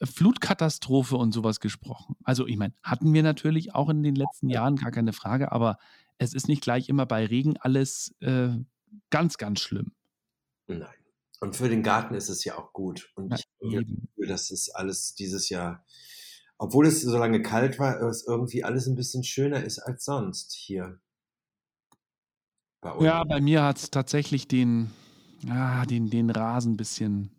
Flutkatastrophe 0.01 1.17
und 1.17 1.33
sowas 1.33 1.59
gesprochen. 1.59 2.15
Also 2.23 2.47
ich 2.47 2.57
meine, 2.57 2.73
hatten 2.81 3.13
wir 3.13 3.21
natürlich 3.21 3.75
auch 3.75 3.89
in 3.89 4.01
den 4.01 4.15
letzten 4.15 4.49
Jahren, 4.49 4.77
gar 4.77 4.91
keine 4.91 5.13
Frage, 5.13 5.51
aber 5.51 5.77
es 6.17 6.33
ist 6.33 6.47
nicht 6.47 6.61
gleich 6.61 6.87
immer 6.89 7.05
bei 7.05 7.25
Regen 7.25 7.57
alles 7.57 8.15
äh, 8.21 8.49
ganz, 9.09 9.37
ganz 9.37 9.59
schlimm. 9.59 9.91
Nein. 10.67 10.87
Und 11.41 11.55
für 11.55 11.69
den 11.69 11.83
Garten 11.83 12.15
ist 12.15 12.29
es 12.29 12.45
ja 12.45 12.57
auch 12.57 12.71
gut. 12.71 13.11
Und 13.15 13.31
Ja, 13.31 13.37
ich 13.37 13.45
habe 13.45 13.55
das 13.59 13.81
eben. 13.81 14.07
Gefühl, 14.15 14.27
dass 14.27 14.51
es 14.51 14.69
alles 14.69 15.15
dieses 15.15 15.49
Jahr, 15.49 15.85
obwohl 16.57 16.87
es 16.87 17.01
so 17.01 17.17
lange 17.17 17.41
kalt 17.41 17.77
war, 17.77 18.01
es 18.03 18.25
irgendwie 18.25 18.63
alles 18.63 18.87
ein 18.87 18.95
bisschen 18.95 19.23
schöner 19.23 19.63
ist 19.63 19.79
als 19.79 20.05
sonst 20.05 20.53
hier 20.53 20.99
bei 22.85 22.91
uns. 22.91 23.03
Ja, 23.03 23.23
bei 23.23 23.41
mir 23.41 23.63
hat 23.63 23.77
es 23.77 23.89
tatsächlich 23.89 24.47
den, 24.47 24.91
ah, 25.49 25.85
den, 25.85 26.09
den 26.09 26.29
Rasen 26.29 26.73
ein 26.73 26.77
bisschen, 26.77 27.31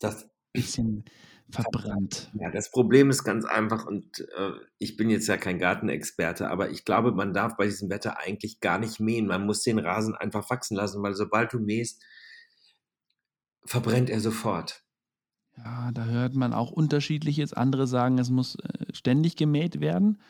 Das, 0.00 0.28
bisschen 0.52 1.04
verbrannt. 1.50 2.30
ja, 2.40 2.50
das 2.50 2.70
Problem 2.70 3.10
ist 3.10 3.22
ganz 3.22 3.44
einfach 3.44 3.86
und 3.86 4.20
äh, 4.36 4.52
ich 4.78 4.96
bin 4.96 5.10
jetzt 5.10 5.26
ja 5.28 5.36
kein 5.36 5.58
Gartenexperte, 5.58 6.50
aber 6.50 6.70
ich 6.70 6.84
glaube, 6.84 7.12
man 7.12 7.32
darf 7.34 7.56
bei 7.56 7.66
diesem 7.66 7.90
Wetter 7.90 8.18
eigentlich 8.18 8.60
gar 8.60 8.78
nicht 8.78 8.98
mähen. 8.98 9.26
Man 9.26 9.44
muss 9.46 9.62
den 9.62 9.78
Rasen 9.78 10.14
einfach 10.14 10.48
wachsen 10.50 10.76
lassen, 10.76 11.02
weil 11.02 11.14
sobald 11.14 11.52
du 11.52 11.58
mähst, 11.58 12.02
verbrennt 13.64 14.08
er 14.10 14.20
sofort. 14.20 14.84
Ja, 15.56 15.90
da 15.92 16.04
hört 16.04 16.34
man 16.34 16.52
auch 16.54 16.70
unterschiedliches. 16.70 17.52
Andere 17.52 17.86
sagen, 17.86 18.18
es 18.18 18.30
muss 18.30 18.54
äh, 18.56 18.86
ständig 18.94 19.36
gemäht 19.36 19.80
werden. 19.80 20.20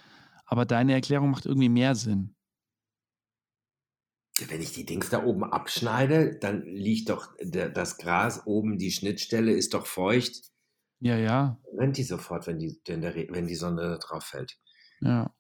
Aber 0.47 0.65
deine 0.65 0.95
Erklärung 0.95 1.31
macht 1.31 1.47
irgendwie 1.47 1.69
mehr 1.69 1.95
Sinn. 1.95 2.35
Wenn 4.47 4.61
ich 4.61 4.73
die 4.73 4.87
Dings 4.87 5.11
da 5.11 5.25
oben 5.25 5.45
abschneide, 5.45 6.39
dann 6.39 6.63
liegt 6.63 7.11
doch 7.11 7.35
der, 7.41 7.71
das 7.71 7.99
Gras 7.99 8.47
oben, 8.47 8.79
die 8.79 8.93
Schnittstelle 8.93 9.53
ist 9.53 9.75
doch 9.75 9.87
feucht. 9.87 10.51
Ja, 11.01 11.17
ja, 11.17 11.59
Brennt 11.75 11.97
die 11.97 12.03
sofort, 12.05 12.47
wenn 12.47 12.59
die, 12.59 12.81
wenn, 12.87 13.01
der, 13.01 13.15
wenn 13.15 13.47
die 13.47 13.55
Sonne 13.55 13.99
drauf 14.01 14.25
fällt. 14.25 14.59
ja. 15.01 15.33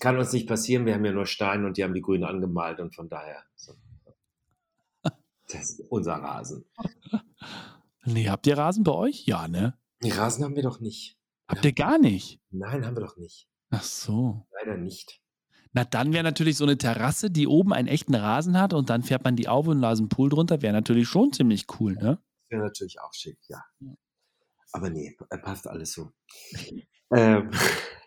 Kann 0.00 0.18
uns 0.18 0.32
nicht 0.32 0.48
passieren, 0.48 0.86
wir 0.86 0.94
haben 0.94 1.04
ja 1.04 1.12
nur 1.12 1.26
Steine 1.26 1.64
und 1.64 1.76
die 1.76 1.84
haben 1.84 1.94
die 1.94 2.00
Grünen 2.00 2.24
angemalt 2.24 2.80
und 2.80 2.96
von 2.96 3.08
daher. 3.08 3.44
So. 3.54 3.74
Das 5.50 5.70
ist 5.70 5.80
unser 5.88 6.14
Rasen. 6.14 6.64
Nee, 8.04 8.28
habt 8.28 8.46
ihr 8.48 8.58
Rasen 8.58 8.82
bei 8.84 8.92
euch? 8.92 9.24
Ja, 9.26 9.46
ne? 9.46 9.78
Die 10.02 10.10
Rasen 10.10 10.42
haben 10.44 10.56
wir 10.56 10.62
doch 10.64 10.80
nicht. 10.80 11.16
Habt 11.46 11.64
ihr 11.64 11.72
gar 11.72 11.98
nicht? 11.98 12.40
Nein, 12.50 12.84
haben 12.84 12.96
wir 12.96 13.02
doch 13.04 13.16
nicht. 13.16 13.48
Ach 13.70 13.82
so. 13.82 14.46
Leider 14.52 14.76
nicht. 14.76 15.22
Na, 15.72 15.84
dann 15.84 16.12
wäre 16.12 16.24
natürlich 16.24 16.56
so 16.56 16.64
eine 16.64 16.78
Terrasse, 16.78 17.30
die 17.30 17.46
oben 17.46 17.72
einen 17.72 17.88
echten 17.88 18.14
Rasen 18.14 18.58
hat 18.58 18.72
und 18.72 18.90
dann 18.90 19.02
fährt 19.02 19.24
man 19.24 19.36
die 19.36 19.48
auf 19.48 19.66
und 19.66 19.78
lasen 19.78 20.04
einen 20.04 20.08
Pool 20.08 20.30
drunter, 20.30 20.62
wäre 20.62 20.72
natürlich 20.72 21.08
schon 21.08 21.32
ziemlich 21.32 21.66
cool, 21.78 21.94
ne? 21.94 22.18
Wäre 22.48 22.62
natürlich 22.62 23.00
auch 23.00 23.12
schick, 23.12 23.38
ja. 23.48 23.62
Ja. 23.80 23.92
Aber 24.72 24.90
nee, 24.90 25.16
äh, 25.30 25.38
passt 25.38 25.66
alles 25.66 25.92
so. 25.92 26.12
ähm, 27.14 27.50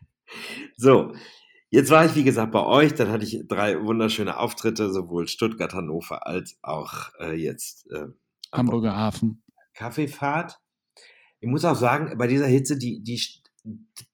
so, 0.77 1.13
jetzt 1.69 1.89
war 1.89 2.05
ich, 2.05 2.15
wie 2.15 2.23
gesagt, 2.23 2.51
bei 2.51 2.63
euch. 2.63 2.93
Dann 2.93 3.09
hatte 3.09 3.23
ich 3.23 3.43
drei 3.47 3.81
wunderschöne 3.83 4.37
Auftritte, 4.37 4.91
sowohl 4.91 5.27
Stuttgart, 5.27 5.73
Hannover 5.73 6.27
als 6.27 6.57
auch 6.61 7.09
äh, 7.19 7.33
jetzt 7.33 7.89
äh, 7.91 8.07
Hamburger 8.51 8.95
Hafen. 8.95 9.43
Kaffeefahrt. 9.73 10.59
Ich 11.39 11.49
muss 11.49 11.65
auch 11.65 11.75
sagen, 11.75 12.17
bei 12.17 12.27
dieser 12.27 12.45
Hitze, 12.45 12.77
die, 12.77 13.01
die, 13.01 13.21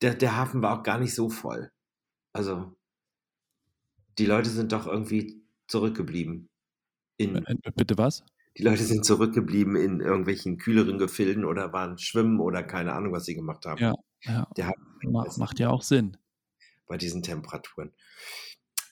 der, 0.02 0.16
der 0.16 0.38
Hafen 0.38 0.62
war 0.62 0.80
auch 0.80 0.84
gar 0.84 1.00
nicht 1.00 1.14
so 1.14 1.30
voll. 1.30 1.72
Also, 2.32 2.77
die 4.18 4.26
Leute 4.26 4.50
sind 4.50 4.72
doch 4.72 4.88
irgendwie 4.88 5.44
zurückgeblieben. 5.68 6.50
In, 7.18 7.36
Äh, 7.46 7.56
bitte 7.76 7.98
was? 7.98 8.24
die 8.58 8.64
Leute 8.64 8.84
sind 8.84 9.06
zurückgeblieben 9.06 9.76
in 9.76 10.00
irgendwelchen 10.00 10.58
kühleren 10.58 10.98
Gefilden 10.98 11.46
oder 11.46 11.74
waren 11.74 11.98
schwimmen 12.00 12.40
oder 12.40 12.64
keine 12.64 12.94
Ahnung, 12.94 13.14
was 13.14 13.26
sie 13.26 13.36
gemacht 13.36 13.66
haben. 13.66 13.80
Ja, 13.82 13.94
ja. 14.24 14.48
Der 14.58 14.68
hat 14.68 14.76
Ma 15.04 15.26
macht 15.38 15.60
ja 15.60 15.70
auch 15.70 15.84
Sinn. 15.84 16.18
bei 16.88 16.98
diesen 16.98 17.22
Temperaturen. 17.22 17.92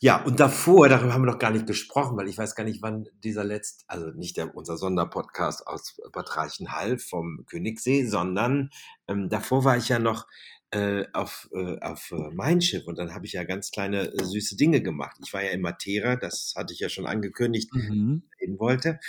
Ja, 0.01 0.22
und 0.24 0.39
davor, 0.39 0.88
darüber 0.89 1.13
haben 1.13 1.24
wir 1.24 1.32
noch 1.32 1.39
gar 1.39 1.51
nicht 1.51 1.65
gesprochen, 1.65 2.15
weil 2.17 2.27
ich 2.27 2.38
weiß 2.38 2.53
gar 2.53 2.63
nicht, 2.65 2.82
wann 2.84 3.08
dieser 3.24 3.44
letzte, 3.44 3.86
also 3.88 4.08
nicht 4.12 4.38
der, 4.38 4.55
unser 4.55 4.77
Sonderpodcast 4.77 5.65
aus 5.65 5.96
Bad 6.12 6.36
Reichenhall 6.38 7.00
vom 7.00 7.46
Königssee, 7.48 8.05
sondern 8.05 8.70
ähm, 9.08 9.29
davor 9.29 9.63
war 9.63 9.77
ich 9.77 9.89
ja 9.89 9.98
noch 9.98 10.27
äh, 10.72 11.05
auf, 11.13 11.50
äh, 11.53 11.79
auf 11.79 12.12
äh, 12.12 12.31
mein 12.34 12.62
Schiff 12.62 12.86
und 12.88 12.98
dann 12.98 13.13
habe 13.13 13.25
ich 13.25 13.34
ja 13.34 13.43
ganz 13.43 13.72
kleine 13.72 14.12
äh, 14.13 14.24
süße 14.25 14.57
Dinge 14.57 14.81
gemacht. 14.81 15.17
Ich 15.25 15.34
war 15.34 15.43
ja 15.43 15.51
in 15.51 15.62
Matera, 15.62 16.15
das 16.17 16.53
hatte 16.55 16.74
ich 16.74 16.79
ja 16.79 16.89
schon 16.89 17.05
angekündigt, 17.05 17.69
Mhm. 17.74 18.24
hin 18.38 18.60
wollte. 18.60 19.00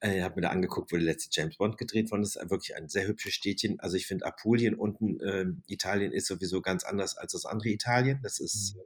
Äh, 0.00 0.22
habe 0.22 0.36
mir 0.36 0.42
da 0.42 0.48
angeguckt, 0.50 0.92
wo 0.92 0.96
der 0.96 1.04
letzte 1.06 1.30
James 1.32 1.56
Bond 1.56 1.78
gedreht 1.78 2.10
worden 2.10 2.22
ist. 2.22 2.36
Wirklich 2.50 2.76
ein 2.76 2.88
sehr 2.88 3.06
hübsches 3.06 3.34
Städtchen. 3.34 3.80
Also 3.80 3.96
ich 3.96 4.06
finde 4.06 4.26
Apulien 4.26 4.74
unten 4.74 5.18
ähm, 5.26 5.62
Italien 5.68 6.12
ist 6.12 6.26
sowieso 6.26 6.60
ganz 6.60 6.84
anders 6.84 7.16
als 7.16 7.32
das 7.32 7.46
andere 7.46 7.70
Italien. 7.70 8.20
Das 8.22 8.38
ist 8.40 8.74
Mhm. 8.74 8.80
äh, 8.80 8.84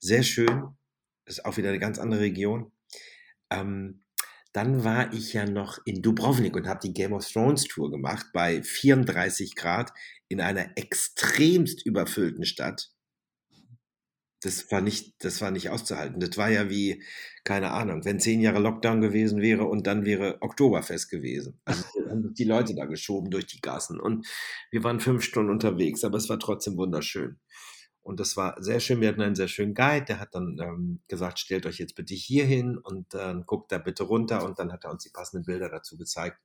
sehr 0.00 0.22
schön. 0.22 0.64
Ist 1.26 1.44
auch 1.46 1.56
wieder 1.56 1.70
eine 1.70 1.78
ganz 1.78 1.98
andere 1.98 2.20
Region. 2.20 2.72
Ähm, 3.50 4.01
dann 4.52 4.84
war 4.84 5.12
ich 5.12 5.32
ja 5.32 5.46
noch 5.46 5.78
in 5.86 6.02
Dubrovnik 6.02 6.56
und 6.56 6.66
habe 6.66 6.80
die 6.82 6.92
Game 6.92 7.12
of 7.12 7.26
Thrones 7.26 7.64
Tour 7.64 7.90
gemacht 7.90 8.26
bei 8.32 8.62
34 8.62 9.56
Grad 9.56 9.92
in 10.28 10.40
einer 10.40 10.76
extremst 10.76 11.84
überfüllten 11.86 12.44
Stadt. 12.44 12.90
Das 14.42 14.70
war 14.72 14.80
nicht, 14.80 15.14
das 15.20 15.40
war 15.40 15.52
nicht 15.52 15.70
auszuhalten. 15.70 16.18
Das 16.18 16.36
war 16.36 16.50
ja 16.50 16.68
wie, 16.68 17.02
keine 17.44 17.70
Ahnung, 17.70 18.04
wenn 18.04 18.18
zehn 18.18 18.40
Jahre 18.40 18.58
Lockdown 18.58 19.00
gewesen 19.00 19.40
wäre 19.40 19.64
und 19.64 19.86
dann 19.86 20.04
wäre 20.04 20.42
Oktoberfest 20.42 21.10
gewesen. 21.10 21.60
Also 21.64 21.84
die 22.36 22.44
Leute 22.44 22.74
da 22.74 22.86
geschoben 22.86 23.30
durch 23.30 23.46
die 23.46 23.60
Gassen 23.60 24.00
und 24.00 24.26
wir 24.70 24.82
waren 24.82 25.00
fünf 25.00 25.22
Stunden 25.22 25.50
unterwegs, 25.50 26.02
aber 26.02 26.18
es 26.18 26.28
war 26.28 26.40
trotzdem 26.40 26.76
wunderschön. 26.76 27.38
Und 28.02 28.18
das 28.18 28.36
war 28.36 28.60
sehr 28.60 28.80
schön. 28.80 29.00
Wir 29.00 29.08
hatten 29.08 29.22
einen 29.22 29.36
sehr 29.36 29.48
schönen 29.48 29.74
Guide, 29.74 30.04
der 30.06 30.18
hat 30.18 30.34
dann 30.34 30.58
ähm, 30.60 31.00
gesagt, 31.06 31.38
stellt 31.38 31.66
euch 31.66 31.78
jetzt 31.78 31.94
bitte 31.94 32.14
hier 32.14 32.44
hin 32.44 32.76
und 32.76 33.14
dann 33.14 33.46
guckt 33.46 33.70
da 33.70 33.78
bitte 33.78 34.02
runter 34.04 34.44
und 34.44 34.58
dann 34.58 34.72
hat 34.72 34.84
er 34.84 34.90
uns 34.90 35.04
die 35.04 35.10
passenden 35.10 35.44
Bilder 35.44 35.68
dazu 35.68 35.96
gezeigt. 35.96 36.38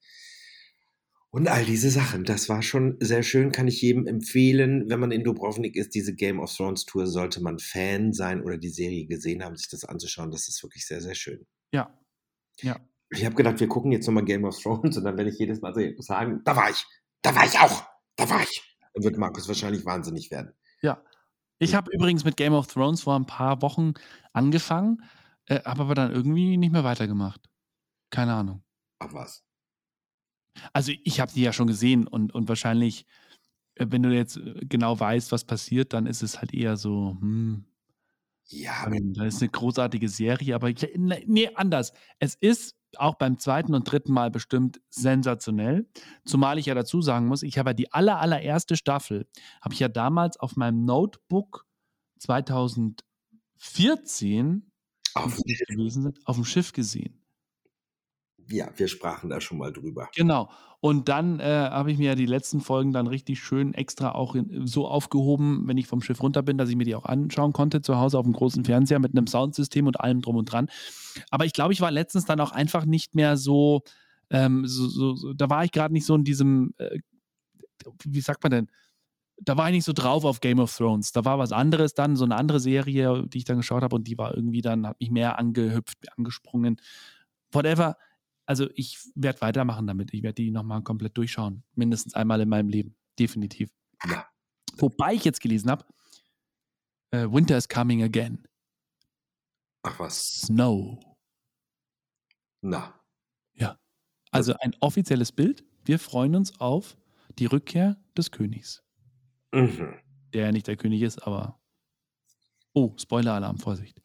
Und 1.30 1.48
all 1.48 1.66
diese 1.66 1.90
Sachen, 1.90 2.24
das 2.24 2.48
war 2.48 2.62
schon 2.62 2.98
sehr 3.00 3.22
schön, 3.22 3.52
kann 3.52 3.68
ich 3.68 3.82
jedem 3.82 4.08
empfehlen, 4.08 4.90
wenn 4.90 5.00
man 5.00 5.12
in 5.12 5.24
Dubrovnik 5.24 5.76
ist, 5.76 5.94
diese 5.94 6.16
Game 6.16 6.40
of 6.40 6.56
Thrones 6.56 6.86
Tour, 6.86 7.06
sollte 7.06 7.42
man 7.42 7.60
Fan 7.60 8.14
sein 8.14 8.42
oder 8.42 8.58
die 8.58 8.70
Serie 8.70 9.06
gesehen 9.08 9.44
haben, 9.44 9.58
sich 9.58 9.68
das 9.68 9.84
anzuschauen, 9.84 10.32
das 10.32 10.48
ist 10.48 10.64
wirklich 10.64 10.86
sehr, 10.86 11.02
sehr 11.02 11.16
schön. 11.16 11.46
Ja. 11.72 11.94
Ja. 12.62 12.80
Ich 13.10 13.26
habe 13.26 13.36
gedacht, 13.36 13.60
wir 13.60 13.68
gucken 13.68 13.92
jetzt 13.92 14.08
nochmal 14.08 14.26
Game 14.26 14.46
of 14.46 14.58
Thrones 14.60 14.98
und 14.98 15.04
dann 15.04 15.18
werde 15.18 15.30
ich 15.30 15.38
jedes 15.38 15.62
Mal 15.62 15.74
sagen, 16.00 16.42
da 16.46 16.56
war 16.56 16.70
ich, 16.70 16.86
da 17.22 17.36
war 17.36 17.46
ich 17.46 17.60
auch, 17.60 17.86
da 18.16 18.30
war 18.30 18.42
ich. 18.42 18.64
Dann 18.94 19.04
wird 19.04 19.18
Markus 19.18 19.48
wahrscheinlich 19.48 19.86
wahnsinnig 19.86 20.32
werden. 20.32 20.54
Ja. 20.82 21.04
Ich 21.60 21.76
habe 21.76 21.92
übrigens 21.92 22.24
mit 22.24 22.38
Game 22.38 22.54
of 22.54 22.68
Thrones 22.68 23.02
vor 23.02 23.16
ein 23.16 23.26
paar 23.26 23.62
Wochen 23.62 23.94
angefangen, 24.34 25.04
äh, 25.46 25.62
habe 25.64 25.84
aber 25.84 25.96
dann 25.96 26.12
irgendwie 26.12 26.58
nicht 26.58 26.72
mehr 26.72 26.84
weitergemacht. 26.84 27.50
Keine 28.12 28.34
Ahnung. 28.36 28.64
Ach 29.00 29.12
was. 29.14 29.44
Also 30.74 30.92
ich 31.04 31.20
habe 31.20 31.32
die 31.34 31.42
ja 31.42 31.54
schon 31.54 31.68
gesehen 31.68 32.08
und, 32.08 32.34
und 32.34 32.48
wahrscheinlich, 32.50 33.06
äh, 33.76 33.88
wenn 33.90 34.04
du 34.04 34.14
jetzt 34.16 34.38
äh, 34.38 34.62
genau 34.68 35.00
weißt, 35.00 35.32
was 35.34 35.46
passiert, 35.46 35.94
dann 35.94 36.08
ist 36.08 36.24
es 36.24 36.40
halt 36.40 36.54
eher 36.54 36.78
so, 36.78 37.18
hm, 37.22 37.66
Ja, 38.50 38.88
ähm, 38.88 39.14
das 39.14 39.36
ist 39.36 39.42
eine 39.42 39.50
großartige 39.52 40.10
Serie, 40.10 40.56
aber 40.56 40.70
ich, 40.70 40.82
ne- 40.96 41.24
nee, 41.28 41.50
anders. 41.56 41.94
Es 42.20 42.36
ist 42.36 42.77
auch 42.98 43.16
beim 43.16 43.40
zweiten 43.40 43.74
und 43.74 43.92
dritten 43.92 44.14
Mal 44.14 44.32
bestimmt 44.32 44.80
sensationell. 44.90 45.90
Zumal 46.26 46.58
ich 46.58 46.68
ja 46.68 46.76
dazu 46.76 47.02
sagen 47.02 47.28
muss, 47.28 47.44
ich 47.44 47.58
habe 47.58 47.72
ja 47.72 47.74
die 47.74 47.92
aller, 47.92 48.20
allererste 48.20 48.78
Staffel, 48.78 49.28
habe 49.62 49.74
ich 49.74 49.80
ja 49.80 49.90
damals 49.90 50.40
auf 50.40 50.56
meinem 50.56 50.86
Notebook 50.86 51.66
2014 52.20 54.72
auf, 55.14 55.38
auf 56.26 56.36
dem 56.36 56.46
Schiff 56.46 56.74
gesehen. 56.74 57.27
Ja, 58.50 58.70
wir 58.76 58.88
sprachen 58.88 59.30
da 59.30 59.42
schon 59.42 59.58
mal 59.58 59.74
drüber. 59.74 60.10
Genau. 60.16 60.50
Und 60.80 61.10
dann 61.10 61.40
äh, 61.40 61.70
habe 61.72 61.92
ich 61.92 61.98
mir 61.98 62.10
ja 62.10 62.16
die 62.16 62.28
letzten 62.28 62.62
Folgen 62.62 62.94
dann 62.94 63.08
richtig 63.08 63.40
schön 63.40 63.74
extra 63.74 64.12
auch 64.12 64.36
in, 64.36 64.68
so 64.68 64.88
aufgehoben, 64.88 65.64
wenn 65.66 65.78
ich 65.78 65.88
vom 65.88 66.02
Schiff 66.02 66.22
runter 66.22 66.44
bin, 66.44 66.58
dass 66.58 66.70
ich 66.70 66.76
mir 66.76 66.84
die 66.84 66.96
auch 66.96 67.06
anschauen 67.06 67.52
konnte 67.52 67.82
zu 67.82 67.98
Hause 67.98 68.20
auf 68.20 68.26
dem 68.26 68.34
großen 68.34 68.64
Fernseher 68.64 69.00
mit 69.00 69.16
einem 69.16 69.26
Soundsystem 69.26 69.88
und 69.88 70.00
allem 70.00 70.22
drum 70.22 70.36
und 70.36 70.52
dran. 70.52 70.70
Aber 71.32 71.46
ich 71.46 71.54
glaube, 71.54 71.74
ich 71.74 71.82
war 71.82 71.90
letztens 71.90 72.26
dann 72.26 72.40
auch 72.40 72.52
einfach 72.52 72.86
nicht 72.86 73.16
mehr 73.16 73.38
so, 73.38 73.82
ähm, 74.30 74.68
so, 74.68 74.88
so, 74.88 75.16
so 75.16 75.34
da 75.34 75.50
war 75.50 75.64
ich 75.64 75.72
gerade 75.72 75.94
nicht 75.94 76.06
so 76.06 76.14
in 76.14 76.24
diesem, 76.24 76.74
äh, 76.78 77.00
wie 78.04 78.22
sagt 78.22 78.44
man 78.44 78.52
denn? 78.52 78.68
Da 79.40 79.58
war 79.58 79.68
ich 79.68 79.76
nicht 79.76 79.86
so 79.86 79.94
drauf 79.94 80.26
auf 80.26 80.42
Game 80.42 80.60
of 80.60 80.76
Thrones. 80.76 81.12
Da 81.12 81.26
war 81.26 81.40
was 81.40 81.52
anderes 81.52 81.94
dann, 81.96 82.16
so 82.16 82.26
eine 82.26 82.36
andere 82.36 82.60
Serie, 82.60 83.24
die 83.28 83.40
ich 83.40 83.46
dann 83.46 83.58
geschaut 83.58 83.84
habe 83.84 83.96
und 83.96 84.08
die 84.08 84.18
war 84.18 84.36
irgendwie 84.36 84.62
dann, 84.62 84.86
hat 84.86 85.00
mich 85.00 85.12
mehr 85.12 85.40
angehüpft, 85.40 85.98
angesprungen. 86.16 86.80
Whatever 87.52 87.98
also 88.48 88.70
ich 88.74 88.98
werde 89.14 89.42
weitermachen 89.42 89.86
damit. 89.86 90.14
Ich 90.14 90.24
werde 90.24 90.36
die 90.42 90.50
nochmal 90.52 90.82
komplett 90.82 91.16
durchschauen. 91.18 91.64
Mindestens 91.76 92.16
einmal 92.16 92.42
in 92.42 92.50
meinem 92.50 92.70
Leben. 92.70 92.96
Definitiv. 93.20 93.70
Ja. 94.10 94.28
Wobei 94.78 95.14
ich 95.14 95.24
jetzt 95.24 95.42
gelesen 95.42 95.70
habe, 95.70 95.86
äh, 97.12 97.28
Winter 97.30 97.58
is 97.58 97.70
coming 97.70 98.02
again. 98.04 98.48
Ach 99.84 100.00
was. 100.00 100.42
Snow. 100.42 101.00
Na, 102.62 102.98
Also 104.32 104.54
ein 104.60 104.76
offizielles 104.82 105.32
Bild. 105.32 105.64
Wir 105.86 106.00
freuen 106.00 106.36
uns 106.36 106.60
auf 106.60 106.98
die 107.40 107.46
Rückkehr 107.46 107.98
des 108.18 108.32
Königs. 108.32 108.84
mhm. 109.52 109.96
Der 110.34 110.48
ja 110.48 110.52
nicht 110.52 110.68
der 110.68 110.76
König 110.76 111.02
ist, 111.02 111.20
aber. 111.26 111.60
Oh, 112.74 112.94
Spoiler-Alarm, 112.98 113.58
Vorsicht. 113.58 114.02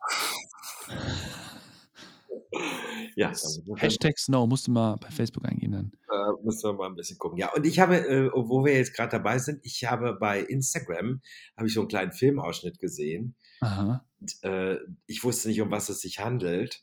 Ja, 3.15 3.33
Hashtag 3.77 4.19
Snow, 4.19 4.49
musst 4.49 4.67
du 4.67 4.71
mal 4.71 4.97
bei 4.97 5.11
Facebook 5.11 5.45
eingeben 5.45 5.73
dann. 5.73 5.93
da 6.09 6.33
müssen 6.43 6.71
wir 6.71 6.73
mal 6.73 6.87
ein 6.87 6.95
bisschen 6.95 7.19
gucken. 7.19 7.39
Ja, 7.39 7.53
und 7.53 7.67
ich 7.67 7.79
habe, 7.79 7.97
äh, 7.97 8.31
wo 8.33 8.65
wir 8.65 8.75
jetzt 8.75 8.95
gerade 8.95 9.11
dabei 9.11 9.39
sind, 9.39 9.61
ich 9.65 9.85
habe 9.85 10.15
bei 10.15 10.41
Instagram, 10.41 11.21
habe 11.57 11.67
ich 11.67 11.75
so 11.75 11.81
einen 11.81 11.89
kleinen 11.89 12.13
Filmausschnitt 12.13 12.79
gesehen. 12.79 13.37
Aha. 13.61 14.07
Und, 14.21 14.43
äh, 14.45 14.79
ich 15.07 15.25
wusste 15.25 15.49
nicht, 15.49 15.61
um 15.61 15.71
was 15.71 15.89
es 15.89 16.01
sich 16.01 16.21
handelt. 16.21 16.83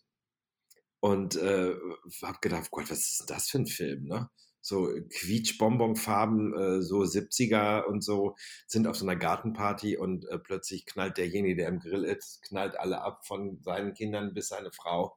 Und 1.00 1.36
äh, 1.38 1.74
habe 2.22 2.38
gedacht, 2.42 2.72
Gott, 2.72 2.92
was 2.92 3.10
ist 3.10 3.22
denn 3.22 3.36
das 3.36 3.50
für 3.50 3.60
ein 3.60 3.68
Film, 3.68 4.06
ne? 4.06 4.30
So 4.62 4.90
Quietschbonbonfarben, 5.10 6.54
äh, 6.54 6.82
so 6.82 7.00
70er 7.00 7.86
und 7.86 8.04
so, 8.04 8.36
sind 8.68 8.88
auf 8.88 8.98
so 8.98 9.06
einer 9.06 9.16
Gartenparty 9.16 9.96
und 9.98 10.28
äh, 10.28 10.38
plötzlich 10.38 10.86
knallt 10.86 11.18
derjenige, 11.18 11.56
der 11.56 11.70
im 11.70 11.80
Grill 11.80 12.04
ist, 12.04 12.42
knallt 12.42 12.78
alle 12.78 13.02
ab, 13.02 13.26
von 13.26 13.62
seinen 13.62 13.94
Kindern 13.94 14.34
bis 14.34 14.50
seine 14.50 14.72
Frau 14.74 15.16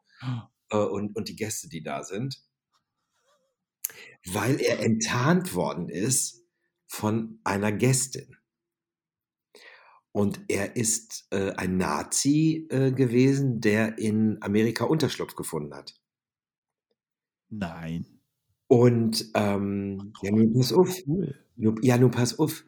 äh, 0.70 0.76
und, 0.76 1.16
und 1.16 1.28
die 1.28 1.36
Gäste, 1.36 1.68
die 1.68 1.82
da 1.82 2.02
sind 2.02 2.42
weil 4.26 4.60
er 4.60 4.80
enttarnt 4.80 5.54
worden 5.54 5.88
ist 5.88 6.44
von 6.86 7.40
einer 7.44 7.72
Gästin. 7.72 8.36
Und 10.12 10.42
er 10.48 10.76
ist 10.76 11.26
äh, 11.30 11.52
ein 11.52 11.78
Nazi 11.78 12.66
äh, 12.70 12.92
gewesen, 12.92 13.60
der 13.60 13.98
in 13.98 14.36
Amerika 14.42 14.84
Unterschlupf 14.84 15.34
gefunden 15.34 15.74
hat. 15.74 15.94
Nein. 17.48 18.20
Und 18.68 19.30
ähm, 19.34 20.12
ja, 20.22 20.30
nun 20.30 20.52
pass 20.52 20.72
auf. 20.72 20.94
Cool. 21.06 21.34
Ja, 21.82 21.96
nun 21.96 22.10
pass 22.10 22.38
auf. 22.38 22.64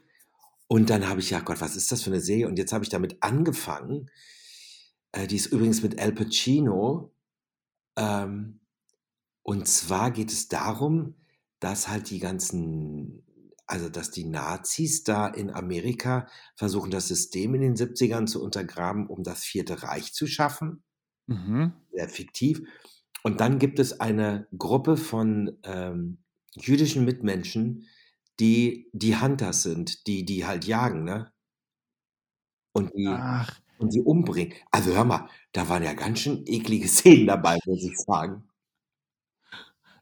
Und 0.69 0.89
dann 0.89 1.07
habe 1.07 1.21
ich 1.21 1.31
ja, 1.31 1.41
Gott, 1.41 1.61
was 1.61 1.77
ist 1.77 1.93
das 1.93 2.03
für 2.03 2.11
eine 2.11 2.21
Serie? 2.21 2.49
Und 2.49 2.59
jetzt 2.59 2.73
habe 2.73 2.85
ich 2.85 2.91
damit 2.91 3.23
angefangen. 3.23 4.11
Äh, 5.13 5.27
die 5.27 5.37
ist 5.37 5.47
übrigens 5.47 5.83
mit 5.83 5.99
Al 6.01 6.13
Pacino. 6.13 7.14
Ähm, 7.97 8.61
und 9.43 9.69
zwar 9.69 10.11
geht 10.11 10.33
es 10.33 10.49
darum, 10.49 11.15
dass 11.61 11.89
halt 11.89 12.11
die 12.11 12.19
ganzen, 12.19 13.23
also 13.67 13.89
dass 13.89 14.11
die 14.11 14.25
Nazis 14.25 15.05
da 15.05 15.29
in 15.29 15.51
Amerika 15.51 16.27
versuchen, 16.57 16.91
das 16.91 17.09
System 17.09 17.55
in 17.55 17.61
den 17.61 17.77
70ern 17.77 18.27
zu 18.27 18.43
untergraben, 18.43 19.07
um 19.07 19.23
das 19.23 19.45
Vierte 19.45 19.83
Reich 19.83 20.13
zu 20.13 20.27
schaffen. 20.27 20.83
Mhm. 21.27 21.73
Sehr 21.93 22.09
fiktiv. 22.09 22.63
Und 23.23 23.41
dann 23.41 23.59
gibt 23.59 23.79
es 23.79 24.01
eine 24.01 24.47
Gruppe 24.57 24.97
von 24.97 25.59
ähm, 25.63 26.19
jüdischen 26.55 27.05
Mitmenschen, 27.05 27.87
die 28.41 28.91
die 28.93 29.19
Hunters 29.19 29.63
sind, 29.63 30.07
die 30.07 30.25
die 30.25 30.45
halt 30.45 30.67
jagen, 30.67 31.05
ne? 31.05 31.33
Und 32.73 32.93
die, 32.95 33.07
Ach, 33.09 33.61
und 33.85 33.95
die 33.95 34.01
umbringen. 34.03 34.55
Also 34.71 34.93
hör 34.95 35.05
mal, 35.05 35.29
da 35.53 35.69
waren 35.69 35.83
ja 35.83 35.95
ganz 35.95 36.21
schön 36.21 36.43
eklige 36.47 36.89
Szenen 36.89 37.27
dabei, 37.27 37.59
muss 37.67 37.83
ich 37.85 37.97
sagen. 37.99 38.45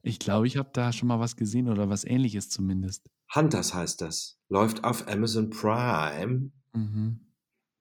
ich 0.02 0.18
glaube, 0.18 0.46
ich 0.46 0.56
habe 0.56 0.70
da 0.72 0.92
schon 0.92 1.08
mal 1.08 1.20
was 1.20 1.36
gesehen 1.36 1.68
oder 1.68 1.88
was 1.88 2.04
ähnliches 2.04 2.48
zumindest. 2.48 3.08
Hunters 3.34 3.72
heißt 3.74 4.00
das. 4.00 4.38
Läuft 4.48 4.84
auf 4.84 5.06
Amazon 5.08 5.50
Prime. 5.50 6.50
Mhm. 6.72 7.20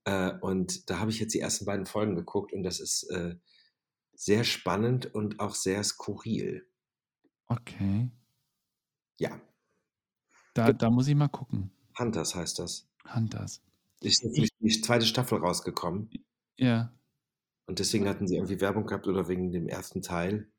Äh, 0.06 0.34
und 0.40 0.90
da 0.90 1.00
habe 1.00 1.12
ich 1.12 1.20
jetzt 1.20 1.34
die 1.34 1.40
ersten 1.40 1.66
beiden 1.66 1.86
Folgen 1.86 2.16
geguckt 2.16 2.54
und 2.54 2.64
das 2.64 2.80
ist 2.80 3.04
äh, 3.12 3.36
sehr 4.14 4.44
spannend 4.44 5.14
und 5.14 5.40
auch 5.40 5.56
sehr 5.56 5.84
skurril. 5.84 6.68
Okay. 7.48 8.10
Ja, 9.20 9.40
Da, 10.54 10.74
da 10.74 10.90
muss 10.90 11.08
ich 11.08 11.16
mal 11.16 11.28
gucken. 11.30 11.72
Hunters 11.98 12.36
heißt 12.36 12.60
das. 12.60 12.88
Hunters. 13.14 13.62
Ist 14.02 14.24
jetzt 14.24 14.52
die 14.60 14.82
zweite 14.82 15.06
Staffel 15.06 15.40
rausgekommen 15.40 16.10
Ja. 16.58 16.92
und 17.68 17.80
deswegen 17.80 18.08
hatten 18.08 18.28
sie 18.28 18.36
irgendwie 18.36 18.60
Werbung 18.62 18.86
gehabt 18.86 19.08
oder 19.08 19.28
wegen 19.28 19.52
dem 19.52 19.68
ersten 19.68 20.02
Teil, 20.02 20.52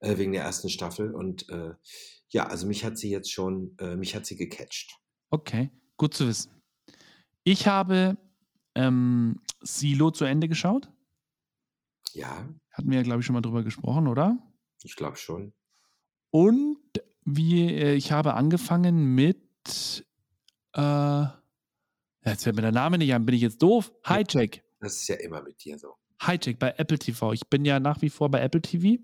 äh, 0.00 0.16
wegen 0.18 0.32
der 0.32 0.42
ersten 0.42 0.68
Staffel. 0.70 1.14
Und 1.14 1.48
äh, 1.50 1.74
ja, 2.30 2.46
also 2.46 2.66
mich 2.66 2.84
hat 2.84 2.98
sie 2.98 3.10
jetzt 3.10 3.30
schon, 3.32 3.76
äh, 3.78 3.96
mich 3.96 4.14
hat 4.16 4.26
sie 4.26 4.36
gecatcht. 4.36 4.98
Okay. 5.30 5.70
Gut 5.98 6.14
zu 6.14 6.26
wissen. 6.26 6.52
Ich 7.44 7.66
habe 7.68 8.16
ähm, 8.74 9.40
Silo 9.62 10.10
zu 10.10 10.24
Ende 10.24 10.48
geschaut. 10.48 10.90
Ja, 12.12 12.48
Hatten 12.72 12.90
wir 12.90 12.98
ja, 12.98 13.02
glaube 13.02 13.20
ich, 13.20 13.26
schon 13.26 13.34
mal 13.34 13.40
drüber 13.42 13.62
gesprochen, 13.62 14.06
oder? 14.08 14.38
ich 14.82 14.94
glaube 14.96 15.16
schon. 15.16 15.52
Und 16.30 16.78
wie, 17.24 17.68
äh, 17.72 17.94
ich 17.94 18.12
habe 18.12 18.34
angefangen 18.34 19.14
mit, 19.14 20.04
äh, 20.74 21.26
jetzt 22.32 22.44
fällt 22.44 22.56
mir 22.56 22.62
der 22.62 22.72
Name 22.72 22.98
nicht 22.98 23.12
ein, 23.12 23.24
bin 23.24 23.34
ich 23.34 23.42
jetzt 23.42 23.62
doof? 23.62 23.92
Hijack. 24.04 24.62
Das 24.80 24.96
ist 24.96 25.08
ja 25.08 25.16
immer 25.16 25.42
mit 25.42 25.64
dir 25.64 25.78
so. 25.78 25.94
Hijack 26.20 26.58
bei 26.58 26.74
Apple 26.76 26.98
TV. 26.98 27.32
Ich 27.32 27.48
bin 27.48 27.64
ja 27.64 27.80
nach 27.80 28.02
wie 28.02 28.10
vor 28.10 28.30
bei 28.30 28.40
Apple 28.40 28.62
TV. 28.62 29.02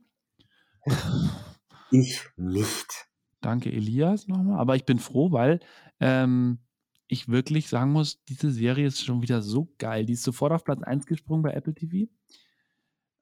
Ich 1.93 2.27
nicht. 2.37 3.07
Danke, 3.43 3.71
Elias, 3.71 4.27
nochmal. 4.27 4.59
Aber 4.59 4.77
ich 4.77 4.87
bin 4.87 4.99
froh, 4.99 5.31
weil 5.31 5.61
ähm, 6.01 6.61
ich 7.07 7.29
wirklich 7.29 7.69
sagen 7.69 7.93
muss, 7.93 8.25
diese 8.25 8.51
Serie 8.51 8.87
ist 8.87 9.05
schon 9.05 9.21
wieder 9.21 9.43
so 9.43 9.71
geil. 9.77 10.07
Die 10.07 10.15
ist 10.15 10.23
sofort 10.23 10.53
auf 10.53 10.65
Platz 10.65 10.83
1 10.83 11.05
gesprungen 11.05 11.43
bei 11.43 11.53
Apple 11.53 11.75
TV. 11.75 12.11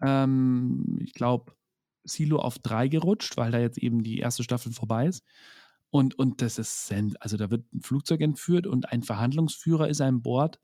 Ähm, 0.01 0.99
ich 1.01 1.15
glaube, 1.15 1.53
Silo 2.05 2.39
auf 2.39 2.61
3 2.61 2.87
gerutscht, 2.87 3.37
weil 3.37 3.51
da 3.51 3.59
jetzt 3.59 3.79
eben 3.79 4.05
die 4.05 4.19
erste 4.19 4.45
Staffel 4.45 4.73
vorbei 4.73 5.07
ist. 5.07 5.25
Und, 5.91 6.19
und 6.19 6.41
das 6.41 6.59
ist, 6.59 6.93
also 7.21 7.37
da 7.37 7.51
wird 7.51 7.73
ein 7.73 7.83
Flugzeug 7.83 8.21
entführt 8.21 8.67
und 8.67 8.91
ein 8.93 9.03
Verhandlungsführer 9.03 9.89
ist 9.89 10.01
an 10.01 10.23
Bord, 10.23 10.61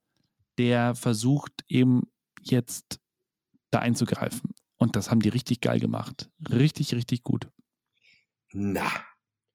der 0.59 0.95
versucht 0.95 1.65
eben 1.69 2.09
jetzt 2.41 3.01
da 3.71 3.81
einzugreifen. 3.81 4.55
Und 4.77 4.95
das 4.95 5.11
haben 5.11 5.21
die 5.21 5.29
richtig 5.29 5.61
geil 5.61 5.81
gemacht. 5.81 6.31
Richtig, 6.49 6.95
richtig 6.95 7.25
gut. 7.25 7.49
Na. 8.53 8.89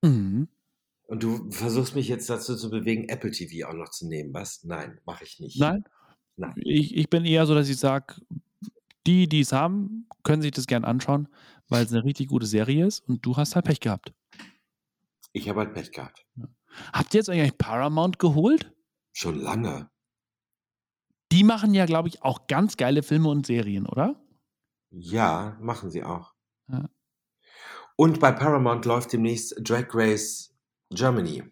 Mhm. 0.01 0.49
Und 1.07 1.23
du 1.23 1.51
versuchst 1.51 1.95
mich 1.95 2.07
jetzt 2.07 2.29
dazu 2.29 2.55
zu 2.55 2.69
bewegen, 2.69 3.07
Apple 3.09 3.31
TV 3.31 3.67
auch 3.67 3.73
noch 3.73 3.89
zu 3.89 4.07
nehmen, 4.07 4.33
was? 4.33 4.63
Nein, 4.63 4.99
mache 5.05 5.23
ich 5.23 5.39
nicht. 5.39 5.59
Nein, 5.59 5.83
Nein. 6.37 6.53
Ich, 6.57 6.95
ich 6.95 7.09
bin 7.09 7.25
eher 7.25 7.45
so, 7.45 7.53
dass 7.53 7.69
ich 7.69 7.77
sage, 7.77 8.15
die, 9.05 9.27
die 9.27 9.41
es 9.41 9.51
haben, 9.51 10.07
können 10.23 10.41
sich 10.41 10.51
das 10.51 10.67
gern 10.67 10.85
anschauen, 10.85 11.27
weil 11.69 11.85
es 11.85 11.91
eine 11.91 12.03
richtig 12.03 12.27
gute 12.27 12.45
Serie 12.45 12.87
ist 12.87 12.99
und 13.07 13.25
du 13.25 13.37
hast 13.37 13.55
halt 13.55 13.65
Pech 13.65 13.79
gehabt. 13.79 14.13
Ich 15.33 15.47
habe 15.49 15.61
halt 15.61 15.73
Pech 15.73 15.91
gehabt. 15.91 16.25
Habt 16.93 17.13
ihr 17.13 17.19
jetzt 17.19 17.29
eigentlich 17.29 17.57
Paramount 17.57 18.19
geholt? 18.19 18.73
Schon 19.13 19.39
lange. 19.39 19.89
Die 21.31 21.43
machen 21.43 21.73
ja, 21.73 21.85
glaube 21.85 22.09
ich, 22.09 22.23
auch 22.23 22.47
ganz 22.47 22.75
geile 22.77 23.03
Filme 23.03 23.29
und 23.29 23.45
Serien, 23.45 23.85
oder? 23.85 24.21
Ja, 24.89 25.57
machen 25.61 25.89
sie 25.89 26.03
auch. 26.03 26.33
Ja. 26.67 26.89
Und 27.95 28.19
bei 28.19 28.31
Paramount 28.31 28.85
läuft 28.85 29.13
demnächst 29.13 29.55
Drag 29.61 29.87
Race 29.93 30.53
Germany. 30.89 31.43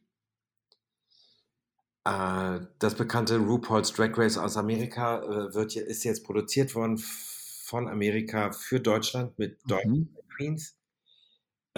Äh, 2.06 2.60
das 2.80 2.96
bekannte 2.96 3.38
RuPaul's 3.38 3.94
Drag 3.94 4.18
Race 4.18 4.38
aus 4.38 4.58
Amerika 4.58 5.22
äh, 5.22 5.54
wird, 5.54 5.76
ist 5.76 6.04
jetzt 6.04 6.24
produziert 6.26 6.76
worden 6.76 6.98
von 6.98 7.88
Amerika 7.88 8.52
für 8.52 8.80
Deutschland 8.80 9.38
mit 9.38 9.60
deutschen 9.70 9.92
Mhm. 9.94 10.18
Queens. 10.36 10.76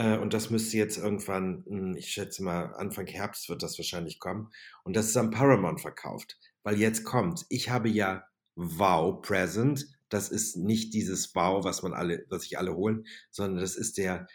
Äh, 0.01 0.17
und 0.17 0.33
das 0.33 0.49
müsste 0.49 0.77
jetzt 0.77 0.97
irgendwann, 0.97 1.63
hm, 1.67 1.95
ich 1.95 2.09
schätze 2.09 2.43
mal, 2.43 2.73
Anfang 2.75 3.05
Herbst 3.05 3.49
wird 3.49 3.61
das 3.61 3.77
wahrscheinlich 3.77 4.19
kommen. 4.19 4.49
Und 4.83 4.95
das 4.95 5.07
ist 5.07 5.17
am 5.17 5.29
Paramount 5.29 5.79
verkauft. 5.79 6.39
Weil 6.63 6.79
jetzt 6.79 7.03
kommt, 7.03 7.45
ich 7.49 7.69
habe 7.69 7.89
ja 7.89 8.23
Wow 8.55 9.21
Present. 9.21 9.85
Das 10.09 10.29
ist 10.29 10.57
nicht 10.57 10.93
dieses 10.93 11.33
Wow, 11.35 11.63
was 11.63 11.83
man 11.83 11.93
alle, 11.93 12.25
was 12.29 12.43
sich 12.43 12.57
alle 12.57 12.75
holen, 12.75 13.05
sondern 13.29 13.61
das 13.61 13.75
ist 13.75 13.97
der 13.97 14.27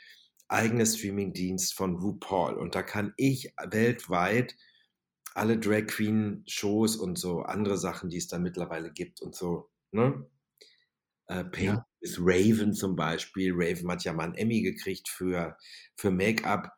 eigene 0.48 0.86
Streamingdienst 0.86 1.74
von 1.74 1.96
RuPaul. 1.96 2.54
Und 2.54 2.74
da 2.76 2.82
kann 2.82 3.12
ich 3.16 3.52
weltweit 3.62 4.56
alle 5.34 5.58
Drag 5.58 5.86
Queen 5.86 6.44
Shows 6.46 6.96
und 6.96 7.18
so 7.18 7.40
andere 7.42 7.76
Sachen, 7.76 8.08
die 8.08 8.16
es 8.18 8.28
da 8.28 8.38
mittlerweile 8.38 8.92
gibt 8.92 9.20
und 9.20 9.34
so, 9.34 9.68
ne? 9.90 10.26
Äh, 11.26 11.44
Paint 11.44 11.78
Ja. 11.78 11.86
With 12.06 12.18
Raven 12.20 12.72
zum 12.72 12.96
Beispiel. 12.96 13.52
Raven 13.54 13.90
hat 13.90 14.04
ja 14.04 14.12
mal 14.12 14.24
einen 14.24 14.34
Emmy 14.34 14.62
gekriegt 14.62 15.08
für, 15.08 15.56
für 15.96 16.10
Make-up. 16.10 16.72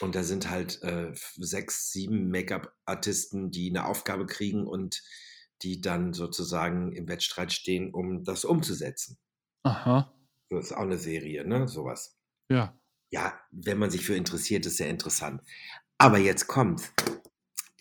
Und 0.00 0.14
da 0.14 0.22
sind 0.22 0.48
halt 0.48 0.80
äh, 0.82 1.12
sechs, 1.36 1.90
sieben 1.90 2.30
Make-up-Artisten, 2.30 3.50
die 3.50 3.70
eine 3.70 3.86
Aufgabe 3.86 4.26
kriegen 4.26 4.66
und 4.66 5.02
die 5.62 5.80
dann 5.80 6.12
sozusagen 6.12 6.92
im 6.92 7.08
Wettstreit 7.08 7.52
stehen, 7.52 7.92
um 7.92 8.22
das 8.22 8.44
umzusetzen. 8.44 9.18
Aha. 9.64 10.14
Das 10.50 10.66
ist 10.66 10.72
auch 10.72 10.82
eine 10.82 10.98
Serie, 10.98 11.44
ne? 11.44 11.66
Sowas. 11.66 12.16
Ja. 12.48 12.78
Ja, 13.10 13.40
wenn 13.50 13.78
man 13.78 13.90
sich 13.90 14.04
für 14.04 14.14
interessiert, 14.14 14.66
ist 14.66 14.76
sehr 14.76 14.88
interessant. 14.88 15.42
Aber 15.98 16.18
jetzt 16.18 16.46
kommt, 16.46 16.92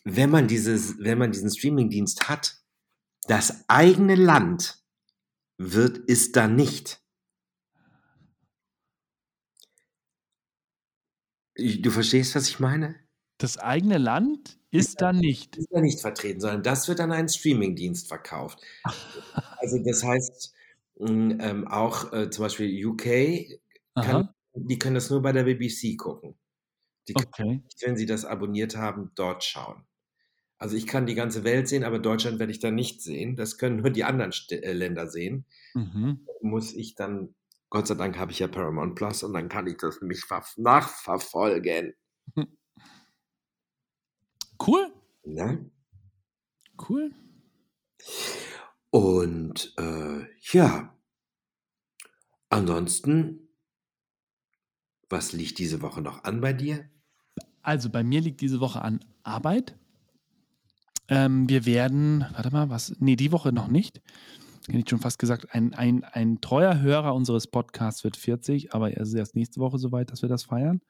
wenn 0.04 0.32
man 0.32 0.48
dieses, 0.48 0.98
wenn 0.98 1.20
man 1.20 1.32
diesen 1.32 1.52
Streamingdienst 1.52 2.30
hat, 2.30 2.58
das 3.28 3.66
eigene 3.68 4.16
Land 4.16 4.82
wird, 5.58 5.98
ist 5.98 6.36
da 6.36 6.48
nicht. 6.48 7.02
Du 11.58 11.90
verstehst, 11.90 12.36
was 12.36 12.48
ich 12.48 12.60
meine? 12.60 12.96
Das 13.40 13.58
eigene 13.58 13.98
Land 13.98 14.60
ist 14.72 15.02
da 15.02 15.12
nicht. 15.14 15.58
ist 15.58 15.70
da 15.72 15.82
nicht 15.82 16.02
vertreten, 16.02 16.40
sondern 16.40 16.64
das 16.64 16.88
wird 16.88 17.00
an 17.00 17.12
einen 17.12 17.30
Streamingdienst 17.30 18.08
verkauft. 18.08 18.62
Also 19.60 19.80
das 19.84 20.04
heißt, 20.04 20.54
mh, 21.00 21.44
ähm, 21.44 21.68
auch 21.68 22.14
äh, 22.14 22.30
zum 22.30 22.44
Beispiel 22.46 22.86
UK, 22.86 23.60
kann, 23.96 24.30
die 24.54 24.78
können 24.78 24.94
das 24.94 25.10
nur 25.10 25.24
bei 25.24 25.32
der 25.32 25.46
BBC 25.46 25.98
gucken. 25.98 26.38
Die 27.08 27.16
können 27.16 27.28
Okay. 27.30 27.62
nicht, 27.64 27.82
wenn 27.84 27.98
sie 27.98 28.06
das 28.06 28.24
abonniert 28.24 28.78
haben, 28.78 29.12
dort 29.16 29.44
schauen. 29.44 29.87
Also 30.58 30.76
ich 30.76 30.88
kann 30.88 31.06
die 31.06 31.16
ganze 31.16 31.44
Welt 31.44 31.68
sehen, 31.68 31.84
aber 31.84 32.00
Deutschland 32.00 32.40
werde 32.40 32.52
ich 32.52 32.60
dann 32.60 32.76
nicht 32.76 33.02
sehen. 33.02 33.36
Das 33.36 33.58
können 33.58 33.78
nur 33.78 33.90
die 33.92 34.04
anderen 34.04 34.32
St 34.32 34.54
äh, 34.54 34.74
Länder 34.74 35.08
sehen. 35.08 35.46
Mhm. 35.76 36.26
Muss 36.42 36.74
ich 36.74 36.96
dann, 36.96 37.36
Gott 37.70 37.88
sei 37.88 37.96
Dank 37.96 38.18
habe 38.18 38.32
ich 38.32 38.40
ja 38.40 38.48
Paramount 38.48 38.96
Plus 38.96 39.24
und 39.24 39.34
dann 39.34 39.50
kann 39.50 39.68
ich 39.68 39.78
das 39.78 40.02
nämlich 40.02 40.22
ver- 40.22 40.44
nachverfolgen. 40.58 41.94
Cool. 44.60 44.92
Ne? 45.24 45.70
Cool. 46.90 47.12
Und 48.90 49.74
äh, 49.78 50.26
ja, 50.52 50.98
ansonsten, 52.50 53.50
was 55.10 55.34
liegt 55.34 55.60
diese 55.60 55.82
Woche 55.84 56.02
noch 56.02 56.24
an 56.24 56.42
bei 56.42 56.54
dir? 56.54 56.90
Also 57.62 57.90
bei 57.90 58.04
mir 58.04 58.22
liegt 58.22 58.42
diese 58.42 58.60
Woche 58.60 58.82
an 58.82 59.00
Arbeit. 59.24 59.78
Ähm, 61.10 61.48
wir 61.50 61.66
werden, 61.66 62.26
warte 62.34 62.52
mal, 62.52 62.70
was? 62.70 62.96
Nee, 63.00 63.16
die 63.16 63.32
Woche 63.32 63.52
noch 63.52 63.68
nicht. 63.68 64.02
Hätte 64.68 64.80
ich 64.80 64.90
schon 64.90 65.00
fast 65.00 65.20
gesagt, 65.20 65.54
ein, 65.54 65.74
ein, 65.74 66.04
ein 66.04 66.42
treuer 66.42 66.80
Hörer 66.82 67.16
unseres 67.16 67.48
Podcasts 67.48 68.04
wird 68.04 68.18
40, 68.18 68.74
aber 68.74 68.92
er 68.92 69.02
ist 69.02 69.14
erst 69.14 69.36
nächste 69.36 69.62
Woche 69.62 69.78
soweit, 69.78 70.12
dass 70.12 70.22
wir 70.22 70.30
das 70.30 70.44
feiern. 70.44 70.82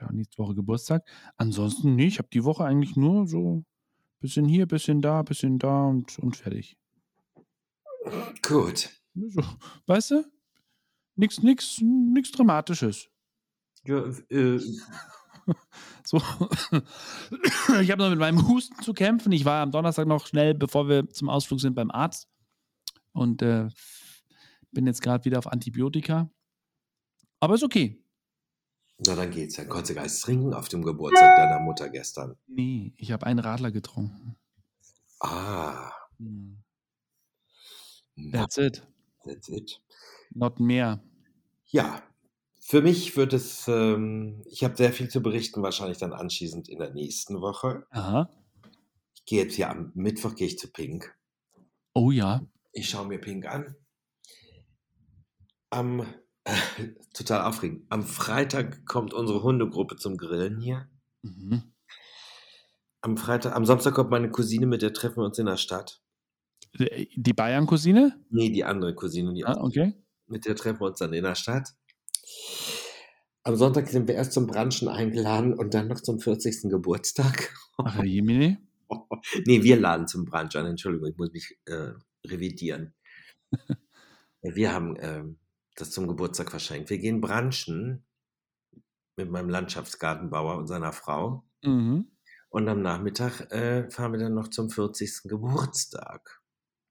Ja, 0.00 0.10
nächste 0.12 0.38
Woche 0.38 0.54
Geburtstag. 0.54 1.04
Ansonsten, 1.36 1.96
nee, 1.96 2.06
ich 2.06 2.18
habe 2.18 2.28
die 2.32 2.44
Woche 2.44 2.64
eigentlich 2.64 2.96
nur 2.96 3.26
so 3.26 3.64
bisschen 4.20 4.46
hier, 4.46 4.66
bisschen 4.66 5.02
da, 5.02 5.22
bisschen 5.22 5.58
da 5.58 5.86
und, 5.86 6.18
und 6.18 6.36
fertig. 6.36 6.76
Gut. 8.42 8.90
So, 9.14 9.42
weißt 9.86 10.12
du? 10.12 10.24
Nix, 11.16 11.42
nix, 11.42 11.80
nix 11.80 12.30
Dramatisches. 12.32 13.08
Ja, 13.84 14.04
äh, 14.30 14.60
So. 16.06 16.18
ich 17.80 17.90
habe 17.90 18.02
noch 18.02 18.10
mit 18.10 18.18
meinem 18.18 18.46
Husten 18.46 18.80
zu 18.82 18.92
kämpfen. 18.92 19.32
Ich 19.32 19.44
war 19.44 19.62
am 19.62 19.70
Donnerstag 19.70 20.06
noch 20.06 20.26
schnell, 20.26 20.54
bevor 20.54 20.88
wir 20.88 21.08
zum 21.08 21.28
Ausflug 21.28 21.60
sind, 21.60 21.74
beim 21.74 21.90
Arzt 21.90 22.28
und 23.12 23.42
äh, 23.42 23.68
bin 24.70 24.86
jetzt 24.86 25.02
gerade 25.02 25.24
wieder 25.24 25.38
auf 25.38 25.46
Antibiotika. 25.46 26.30
Aber 27.40 27.54
ist 27.54 27.64
okay. 27.64 28.02
na 28.98 29.14
dann 29.14 29.30
geht's. 29.30 29.56
Dann 29.56 29.68
konntest 29.68 29.90
du 29.90 29.94
Geist 29.94 30.22
trinken 30.22 30.52
auf 30.54 30.68
dem 30.68 30.82
Geburtstag 30.82 31.36
deiner 31.36 31.60
Mutter 31.60 31.88
gestern. 31.88 32.36
Nee, 32.46 32.92
ich 32.96 33.12
habe 33.12 33.26
einen 33.26 33.38
Radler 33.38 33.70
getrunken. 33.70 34.36
Ah, 35.20 35.90
Hm. 36.18 36.62
That's 38.32 38.58
it. 38.58 38.86
that's 39.24 39.48
it. 39.48 39.80
Not 40.30 40.60
mehr. 40.60 41.02
Ja, 41.66 42.02
für 42.66 42.80
mich 42.80 43.14
wird 43.16 43.34
es, 43.34 43.68
ähm, 43.68 44.42
ich 44.46 44.64
habe 44.64 44.74
sehr 44.76 44.90
viel 44.92 45.08
zu 45.08 45.20
berichten, 45.20 45.62
wahrscheinlich 45.62 45.98
dann 45.98 46.14
anschließend 46.14 46.68
in 46.70 46.78
der 46.78 46.94
nächsten 46.94 47.40
Woche. 47.42 47.86
Aha. 47.90 48.30
Ich 49.14 49.24
gehe 49.26 49.42
jetzt 49.42 49.58
ja 49.58 49.70
am 49.70 49.92
Mittwoch 49.94 50.34
gehe 50.34 50.46
ich 50.46 50.58
zu 50.58 50.72
Pink. 50.72 51.14
Oh 51.92 52.10
ja. 52.10 52.40
Ich 52.72 52.88
schaue 52.88 53.06
mir 53.06 53.20
Pink 53.20 53.46
an. 53.46 53.76
Am, 55.68 56.06
äh, 56.44 56.54
total 57.14 57.42
aufregend, 57.42 57.84
am 57.90 58.02
Freitag 58.02 58.86
kommt 58.86 59.12
unsere 59.12 59.42
Hundegruppe 59.42 59.96
zum 59.96 60.16
Grillen 60.16 60.58
hier. 60.58 60.88
Mhm. 61.22 61.74
Am 63.02 63.18
Freitag, 63.18 63.54
am 63.54 63.66
Samstag 63.66 63.92
kommt 63.92 64.10
meine 64.10 64.30
Cousine 64.30 64.64
mit, 64.66 64.80
der 64.80 64.94
treffen 64.94 65.18
wir 65.18 65.24
uns 65.26 65.38
in 65.38 65.46
der 65.46 65.58
Stadt. 65.58 66.00
Äh, 66.78 67.06
Die 67.14 67.34
Bayern-Cousine? 67.34 68.24
Nee, 68.30 68.48
die 68.48 68.64
andere 68.64 68.94
Cousine, 68.94 69.34
die 69.34 69.44
Ah, 69.44 69.60
okay. 69.60 69.92
mit 70.26 70.46
der 70.46 70.56
treffen 70.56 70.80
wir 70.80 70.86
uns 70.86 70.98
dann 70.98 71.12
in 71.12 71.24
der 71.24 71.34
Stadt. 71.34 71.74
Am 73.42 73.56
Sonntag 73.56 73.88
sind 73.88 74.08
wir 74.08 74.14
erst 74.14 74.32
zum 74.32 74.46
Brunchen 74.46 74.88
eingeladen 74.88 75.52
und 75.52 75.74
dann 75.74 75.88
noch 75.88 76.00
zum 76.00 76.18
40. 76.18 76.70
Geburtstag. 76.70 77.54
Ach, 77.76 77.96
Herr 77.96 78.04
Jemine. 78.04 78.58
nee, 79.46 79.62
wir 79.62 79.76
laden 79.76 80.06
zum 80.06 80.24
Brunch 80.24 80.56
an. 80.56 80.66
Entschuldigung, 80.66 81.10
ich 81.10 81.16
muss 81.16 81.32
mich 81.32 81.58
äh, 81.66 81.92
revidieren. 82.26 82.94
wir 84.42 84.72
haben 84.72 84.96
ähm, 84.98 85.38
das 85.76 85.90
zum 85.90 86.08
Geburtstag 86.08 86.50
verschenkt. 86.50 86.90
Wir 86.90 86.98
gehen 86.98 87.20
brunchen 87.20 88.04
mit 89.16 89.30
meinem 89.30 89.48
Landschaftsgartenbauer 89.48 90.56
und 90.56 90.66
seiner 90.66 90.92
Frau. 90.92 91.44
Mhm. 91.62 92.10
Und 92.48 92.68
am 92.68 92.82
Nachmittag 92.82 93.50
äh, 93.52 93.90
fahren 93.90 94.12
wir 94.12 94.20
dann 94.20 94.34
noch 94.34 94.48
zum 94.48 94.70
40. 94.70 95.22
Geburtstag. 95.24 96.40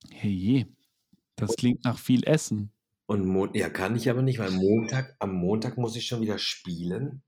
Hey 0.09 0.31
je. 0.31 0.65
Das 1.35 1.55
klingt 1.55 1.85
nach 1.85 1.97
viel 1.97 2.23
Essen. 2.25 2.72
Und 3.05 3.25
Mon 3.25 3.53
ja, 3.53 3.69
kann 3.69 3.95
ich 3.95 4.09
aber 4.09 4.21
nicht, 4.21 4.39
weil 4.39 4.51
Montag, 4.51 5.15
am 5.19 5.33
Montag 5.33 5.77
muss 5.77 5.95
ich 5.95 6.05
schon 6.05 6.21
wieder 6.21 6.37
spielen. 6.37 7.23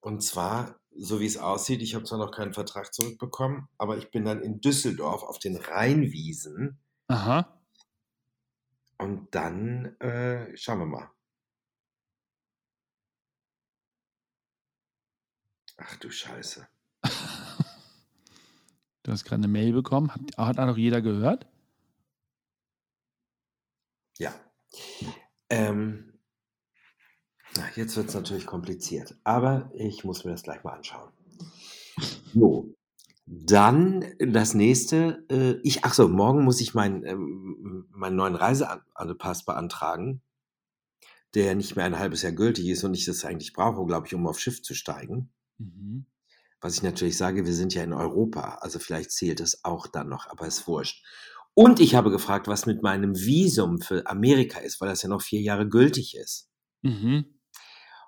Und 0.00 0.22
zwar, 0.22 0.80
so 0.96 1.20
wie 1.20 1.26
es 1.26 1.36
aussieht, 1.36 1.82
ich 1.82 1.94
habe 1.94 2.04
zwar 2.04 2.18
noch 2.18 2.30
keinen 2.30 2.54
Vertrag 2.54 2.92
zurückbekommen, 2.92 3.68
aber 3.78 3.98
ich 3.98 4.10
bin 4.10 4.24
dann 4.24 4.42
in 4.42 4.60
Düsseldorf 4.60 5.22
auf 5.22 5.38
den 5.38 5.56
Rheinwiesen. 5.56 6.80
Aha. 7.08 7.60
Und 8.98 9.34
dann 9.34 9.98
äh, 10.00 10.56
schauen 10.56 10.78
wir 10.80 10.86
mal. 10.86 11.10
Ach 15.76 15.96
du 15.96 16.10
Scheiße. 16.10 16.66
Du 19.02 19.12
hast 19.12 19.24
gerade 19.24 19.40
eine 19.40 19.48
Mail 19.48 19.72
bekommen. 19.72 20.10
Hat, 20.14 20.20
hat 20.38 20.58
auch 20.58 20.76
jeder 20.78 21.02
gehört? 21.02 21.46
Ja. 24.18 24.32
Ähm, 25.48 26.18
jetzt 27.76 27.96
wird 27.96 28.08
es 28.08 28.14
natürlich 28.14 28.46
kompliziert, 28.46 29.16
aber 29.24 29.70
ich 29.74 30.04
muss 30.04 30.24
mir 30.24 30.32
das 30.32 30.42
gleich 30.42 30.64
mal 30.64 30.72
anschauen. 30.72 31.10
So, 32.34 32.74
dann 33.26 34.04
das 34.18 34.54
nächste. 34.54 35.24
Äh, 35.30 35.60
ich, 35.62 35.84
ach 35.84 35.94
so, 35.94 36.08
morgen 36.08 36.44
muss 36.44 36.60
ich 36.60 36.74
meinen 36.74 37.04
ähm, 37.04 37.86
meinen 37.90 38.16
neuen 38.16 38.34
Reisepass 38.34 39.44
beantragen, 39.44 40.22
der 41.34 41.54
nicht 41.54 41.76
mehr 41.76 41.86
ein 41.86 41.98
halbes 41.98 42.22
Jahr 42.22 42.32
gültig 42.32 42.68
ist 42.68 42.84
und 42.84 42.94
ich 42.94 43.06
das 43.06 43.24
eigentlich 43.24 43.52
brauche, 43.52 43.84
glaube 43.86 44.06
ich, 44.06 44.14
um 44.14 44.26
auf 44.26 44.38
Schiff 44.38 44.62
zu 44.62 44.74
steigen. 44.74 45.32
Mhm. 45.58 46.06
Was 46.60 46.76
ich 46.76 46.82
natürlich 46.82 47.16
sage, 47.16 47.44
wir 47.44 47.52
sind 47.52 47.74
ja 47.74 47.82
in 47.82 47.92
Europa, 47.92 48.58
also 48.60 48.78
vielleicht 48.78 49.10
zählt 49.10 49.40
es 49.40 49.64
auch 49.64 49.86
dann 49.86 50.08
noch, 50.08 50.26
aber 50.28 50.46
ist 50.46 50.66
wurscht. 50.66 51.04
Und 51.54 51.78
ich 51.80 51.94
habe 51.94 52.10
gefragt, 52.10 52.48
was 52.48 52.66
mit 52.66 52.82
meinem 52.82 53.14
Visum 53.16 53.80
für 53.80 54.06
Amerika 54.06 54.58
ist, 54.58 54.80
weil 54.80 54.88
das 54.88 55.02
ja 55.02 55.08
noch 55.08 55.22
vier 55.22 55.40
Jahre 55.40 55.68
gültig 55.68 56.16
ist. 56.16 56.48
Mhm. 56.82 57.26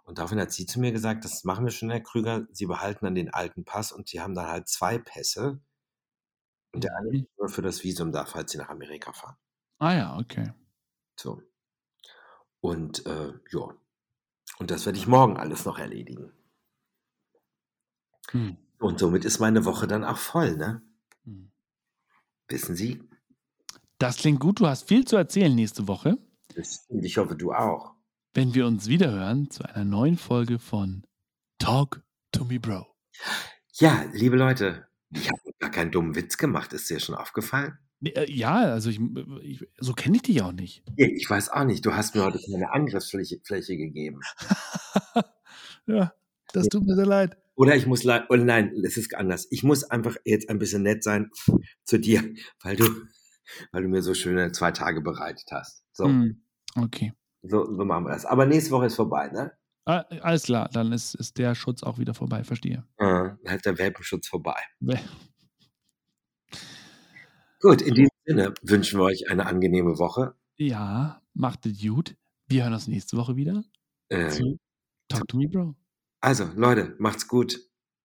Und 0.04 0.18
daraufhin 0.18 0.40
hat 0.40 0.52
sie 0.52 0.66
zu 0.66 0.80
mir 0.80 0.92
gesagt, 0.92 1.24
das 1.24 1.44
machen 1.44 1.64
wir 1.64 1.72
schon, 1.72 1.90
Herr 1.90 2.00
Krüger, 2.00 2.46
Sie 2.52 2.66
behalten 2.66 3.04
dann 3.06 3.14
den 3.14 3.32
alten 3.34 3.64
Pass 3.64 3.92
und 3.92 4.08
Sie 4.08 4.20
haben 4.20 4.34
dann 4.34 4.46
halt 4.48 4.68
zwei 4.68 4.98
Pässe. 4.98 5.60
Und 6.72 6.84
der 6.84 6.94
eine 6.96 7.10
Mhm. 7.10 7.26
nur 7.38 7.48
für 7.48 7.62
das 7.62 7.82
Visum 7.84 8.12
da, 8.12 8.24
falls 8.24 8.52
Sie 8.52 8.58
nach 8.58 8.68
Amerika 8.68 9.12
fahren. 9.12 9.36
Ah 9.78 9.94
ja, 9.94 10.16
okay. 10.18 10.52
So. 11.18 11.42
Und 12.60 13.06
äh, 13.06 13.32
ja. 13.52 13.74
Und 14.58 14.70
das 14.70 14.86
werde 14.86 14.98
ich 14.98 15.06
morgen 15.06 15.36
alles 15.36 15.64
noch 15.64 15.78
erledigen. 15.78 16.32
Hm. 18.30 18.56
Und 18.78 18.98
somit 19.00 19.24
ist 19.24 19.38
meine 19.40 19.64
Woche 19.64 19.86
dann 19.86 20.04
auch 20.04 20.18
voll, 20.18 20.56
ne? 20.56 20.82
Hm. 21.24 21.50
Wissen 22.48 22.76
Sie? 22.76 23.02
Das 23.98 24.16
klingt 24.18 24.40
gut. 24.40 24.60
Du 24.60 24.66
hast 24.66 24.88
viel 24.88 25.04
zu 25.04 25.16
erzählen 25.16 25.54
nächste 25.54 25.88
Woche, 25.88 26.18
Und 26.88 27.04
ich 27.04 27.16
hoffe, 27.18 27.36
du 27.36 27.52
auch. 27.52 27.92
wenn 28.34 28.54
wir 28.54 28.66
uns 28.66 28.88
wiederhören 28.88 29.50
zu 29.50 29.64
einer 29.64 29.84
neuen 29.84 30.18
Folge 30.18 30.58
von 30.58 31.04
Talk 31.58 32.02
to 32.32 32.44
Me 32.44 32.60
Bro. 32.60 32.86
Ja, 33.74 34.04
liebe 34.12 34.36
Leute, 34.36 34.86
ich 35.10 35.28
habe 35.30 35.40
gar 35.58 35.70
keinen 35.70 35.90
dummen 35.90 36.14
Witz 36.14 36.36
gemacht. 36.36 36.72
Ist 36.72 36.90
dir 36.90 37.00
schon 37.00 37.14
aufgefallen? 37.14 37.78
Äh, 38.04 38.30
Ja, 38.30 38.56
also 38.56 38.90
ich, 38.90 39.00
ich 39.42 39.64
so 39.78 39.94
kenne 39.94 40.16
ich 40.16 40.22
dich 40.22 40.42
auch 40.42 40.52
nicht. 40.52 40.82
Ich 40.96 41.28
weiß 41.28 41.48
auch 41.50 41.64
nicht. 41.64 41.84
Du 41.86 41.94
hast 41.94 42.14
mir 42.14 42.24
heute 42.24 42.38
keine 42.50 42.70
Angriffsfläche 42.72 43.40
Fläche 43.44 43.76
gegeben. 43.78 44.20
ja, 45.86 46.12
das 46.52 46.68
tut 46.68 46.84
mir 46.84 46.94
sehr 46.96 47.06
leid. 47.06 47.36
Oder 47.54 47.74
ich 47.74 47.86
muss, 47.86 48.04
le- 48.04 48.26
oh 48.28 48.36
nein, 48.36 48.74
es 48.84 48.98
ist 48.98 49.14
anders. 49.14 49.46
Ich 49.50 49.62
muss 49.62 49.84
einfach 49.84 50.16
jetzt 50.26 50.50
ein 50.50 50.58
bisschen 50.58 50.82
nett 50.82 51.02
sein 51.02 51.30
zu 51.84 51.98
dir, 51.98 52.22
weil 52.62 52.76
du, 52.76 52.84
weil 53.72 53.82
du 53.82 53.88
mir 53.88 54.02
so 54.02 54.14
schöne 54.14 54.52
zwei 54.52 54.72
Tage 54.72 55.00
bereitet 55.00 55.46
hast. 55.50 55.82
So, 55.92 56.04
Hm, 56.04 56.42
Okay. 56.76 57.12
so, 57.42 57.64
so 57.74 57.84
machen 57.84 58.04
wir 58.04 58.12
das. 58.12 58.26
Aber 58.26 58.44
nächste 58.46 58.70
Woche 58.72 58.86
ist 58.86 58.96
vorbei, 58.96 59.28
ne? 59.28 59.52
Ah, 59.84 60.04
alles 60.22 60.42
klar, 60.44 60.68
dann 60.72 60.90
ist, 60.92 61.14
ist 61.14 61.38
der 61.38 61.54
Schutz 61.54 61.82
auch 61.84 61.98
wieder 61.98 62.12
vorbei, 62.12 62.42
verstehe. 62.42 62.84
Äh, 62.98 63.04
Dann 63.04 63.38
hat 63.46 63.64
der 63.64 63.78
Welpenschutz 63.78 64.26
vorbei. 64.26 64.56
Gut, 67.60 67.82
in 67.82 67.94
diesem 67.94 68.10
Sinne 68.24 68.54
wünschen 68.62 68.98
wir 68.98 69.04
euch 69.04 69.30
eine 69.30 69.46
angenehme 69.46 69.98
Woche. 69.98 70.34
Ja, 70.56 71.22
macht 71.34 71.66
es 71.66 71.80
gut. 71.80 72.16
Wir 72.48 72.64
hören 72.64 72.74
uns 72.74 72.86
nächste 72.88 73.16
Woche 73.16 73.36
wieder 73.36 73.64
Äh, 74.08 74.28
Talk 75.08 75.26
to 75.28 75.36
Me 75.36 75.48
Bro. 75.48 75.74
also, 76.20 76.48
Leute, 76.56 76.94
macht's 76.98 77.26
gut. 77.28 77.58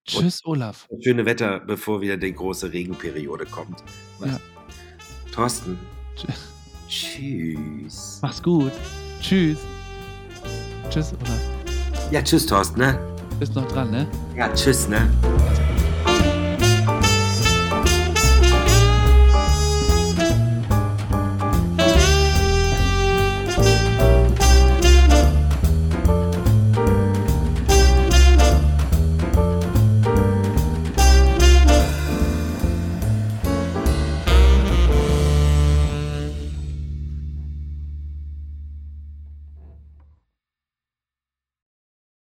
Tschüss, 0.05 0.43
Olaf. 0.45 0.87
Schöne 1.03 1.25
Wetter, 1.25 1.59
bevor 1.59 2.01
wieder 2.01 2.17
die 2.17 2.33
große 2.33 2.71
Regenperiode 2.73 3.45
kommt. 3.45 3.83
Ja. 4.23 4.39
Thorsten. 5.31 5.79
Tsch- 6.17 6.27
Tschüss. 6.87 8.19
Mach's 8.21 8.41
gut. 8.43 8.71
Tschüss. 9.21 9.59
Tschüss, 10.89 11.13
Olaf. 11.13 11.39
Ja, 12.11 12.21
tschüss, 12.21 12.45
Thorsten, 12.45 12.79
ne? 12.79 12.99
Bist 13.39 13.55
noch 13.55 13.67
dran, 13.67 13.91
ne? 13.91 14.07
Ja, 14.35 14.49
tschüss, 14.53 14.87
ne? 14.89 15.09
Also. 15.49 15.70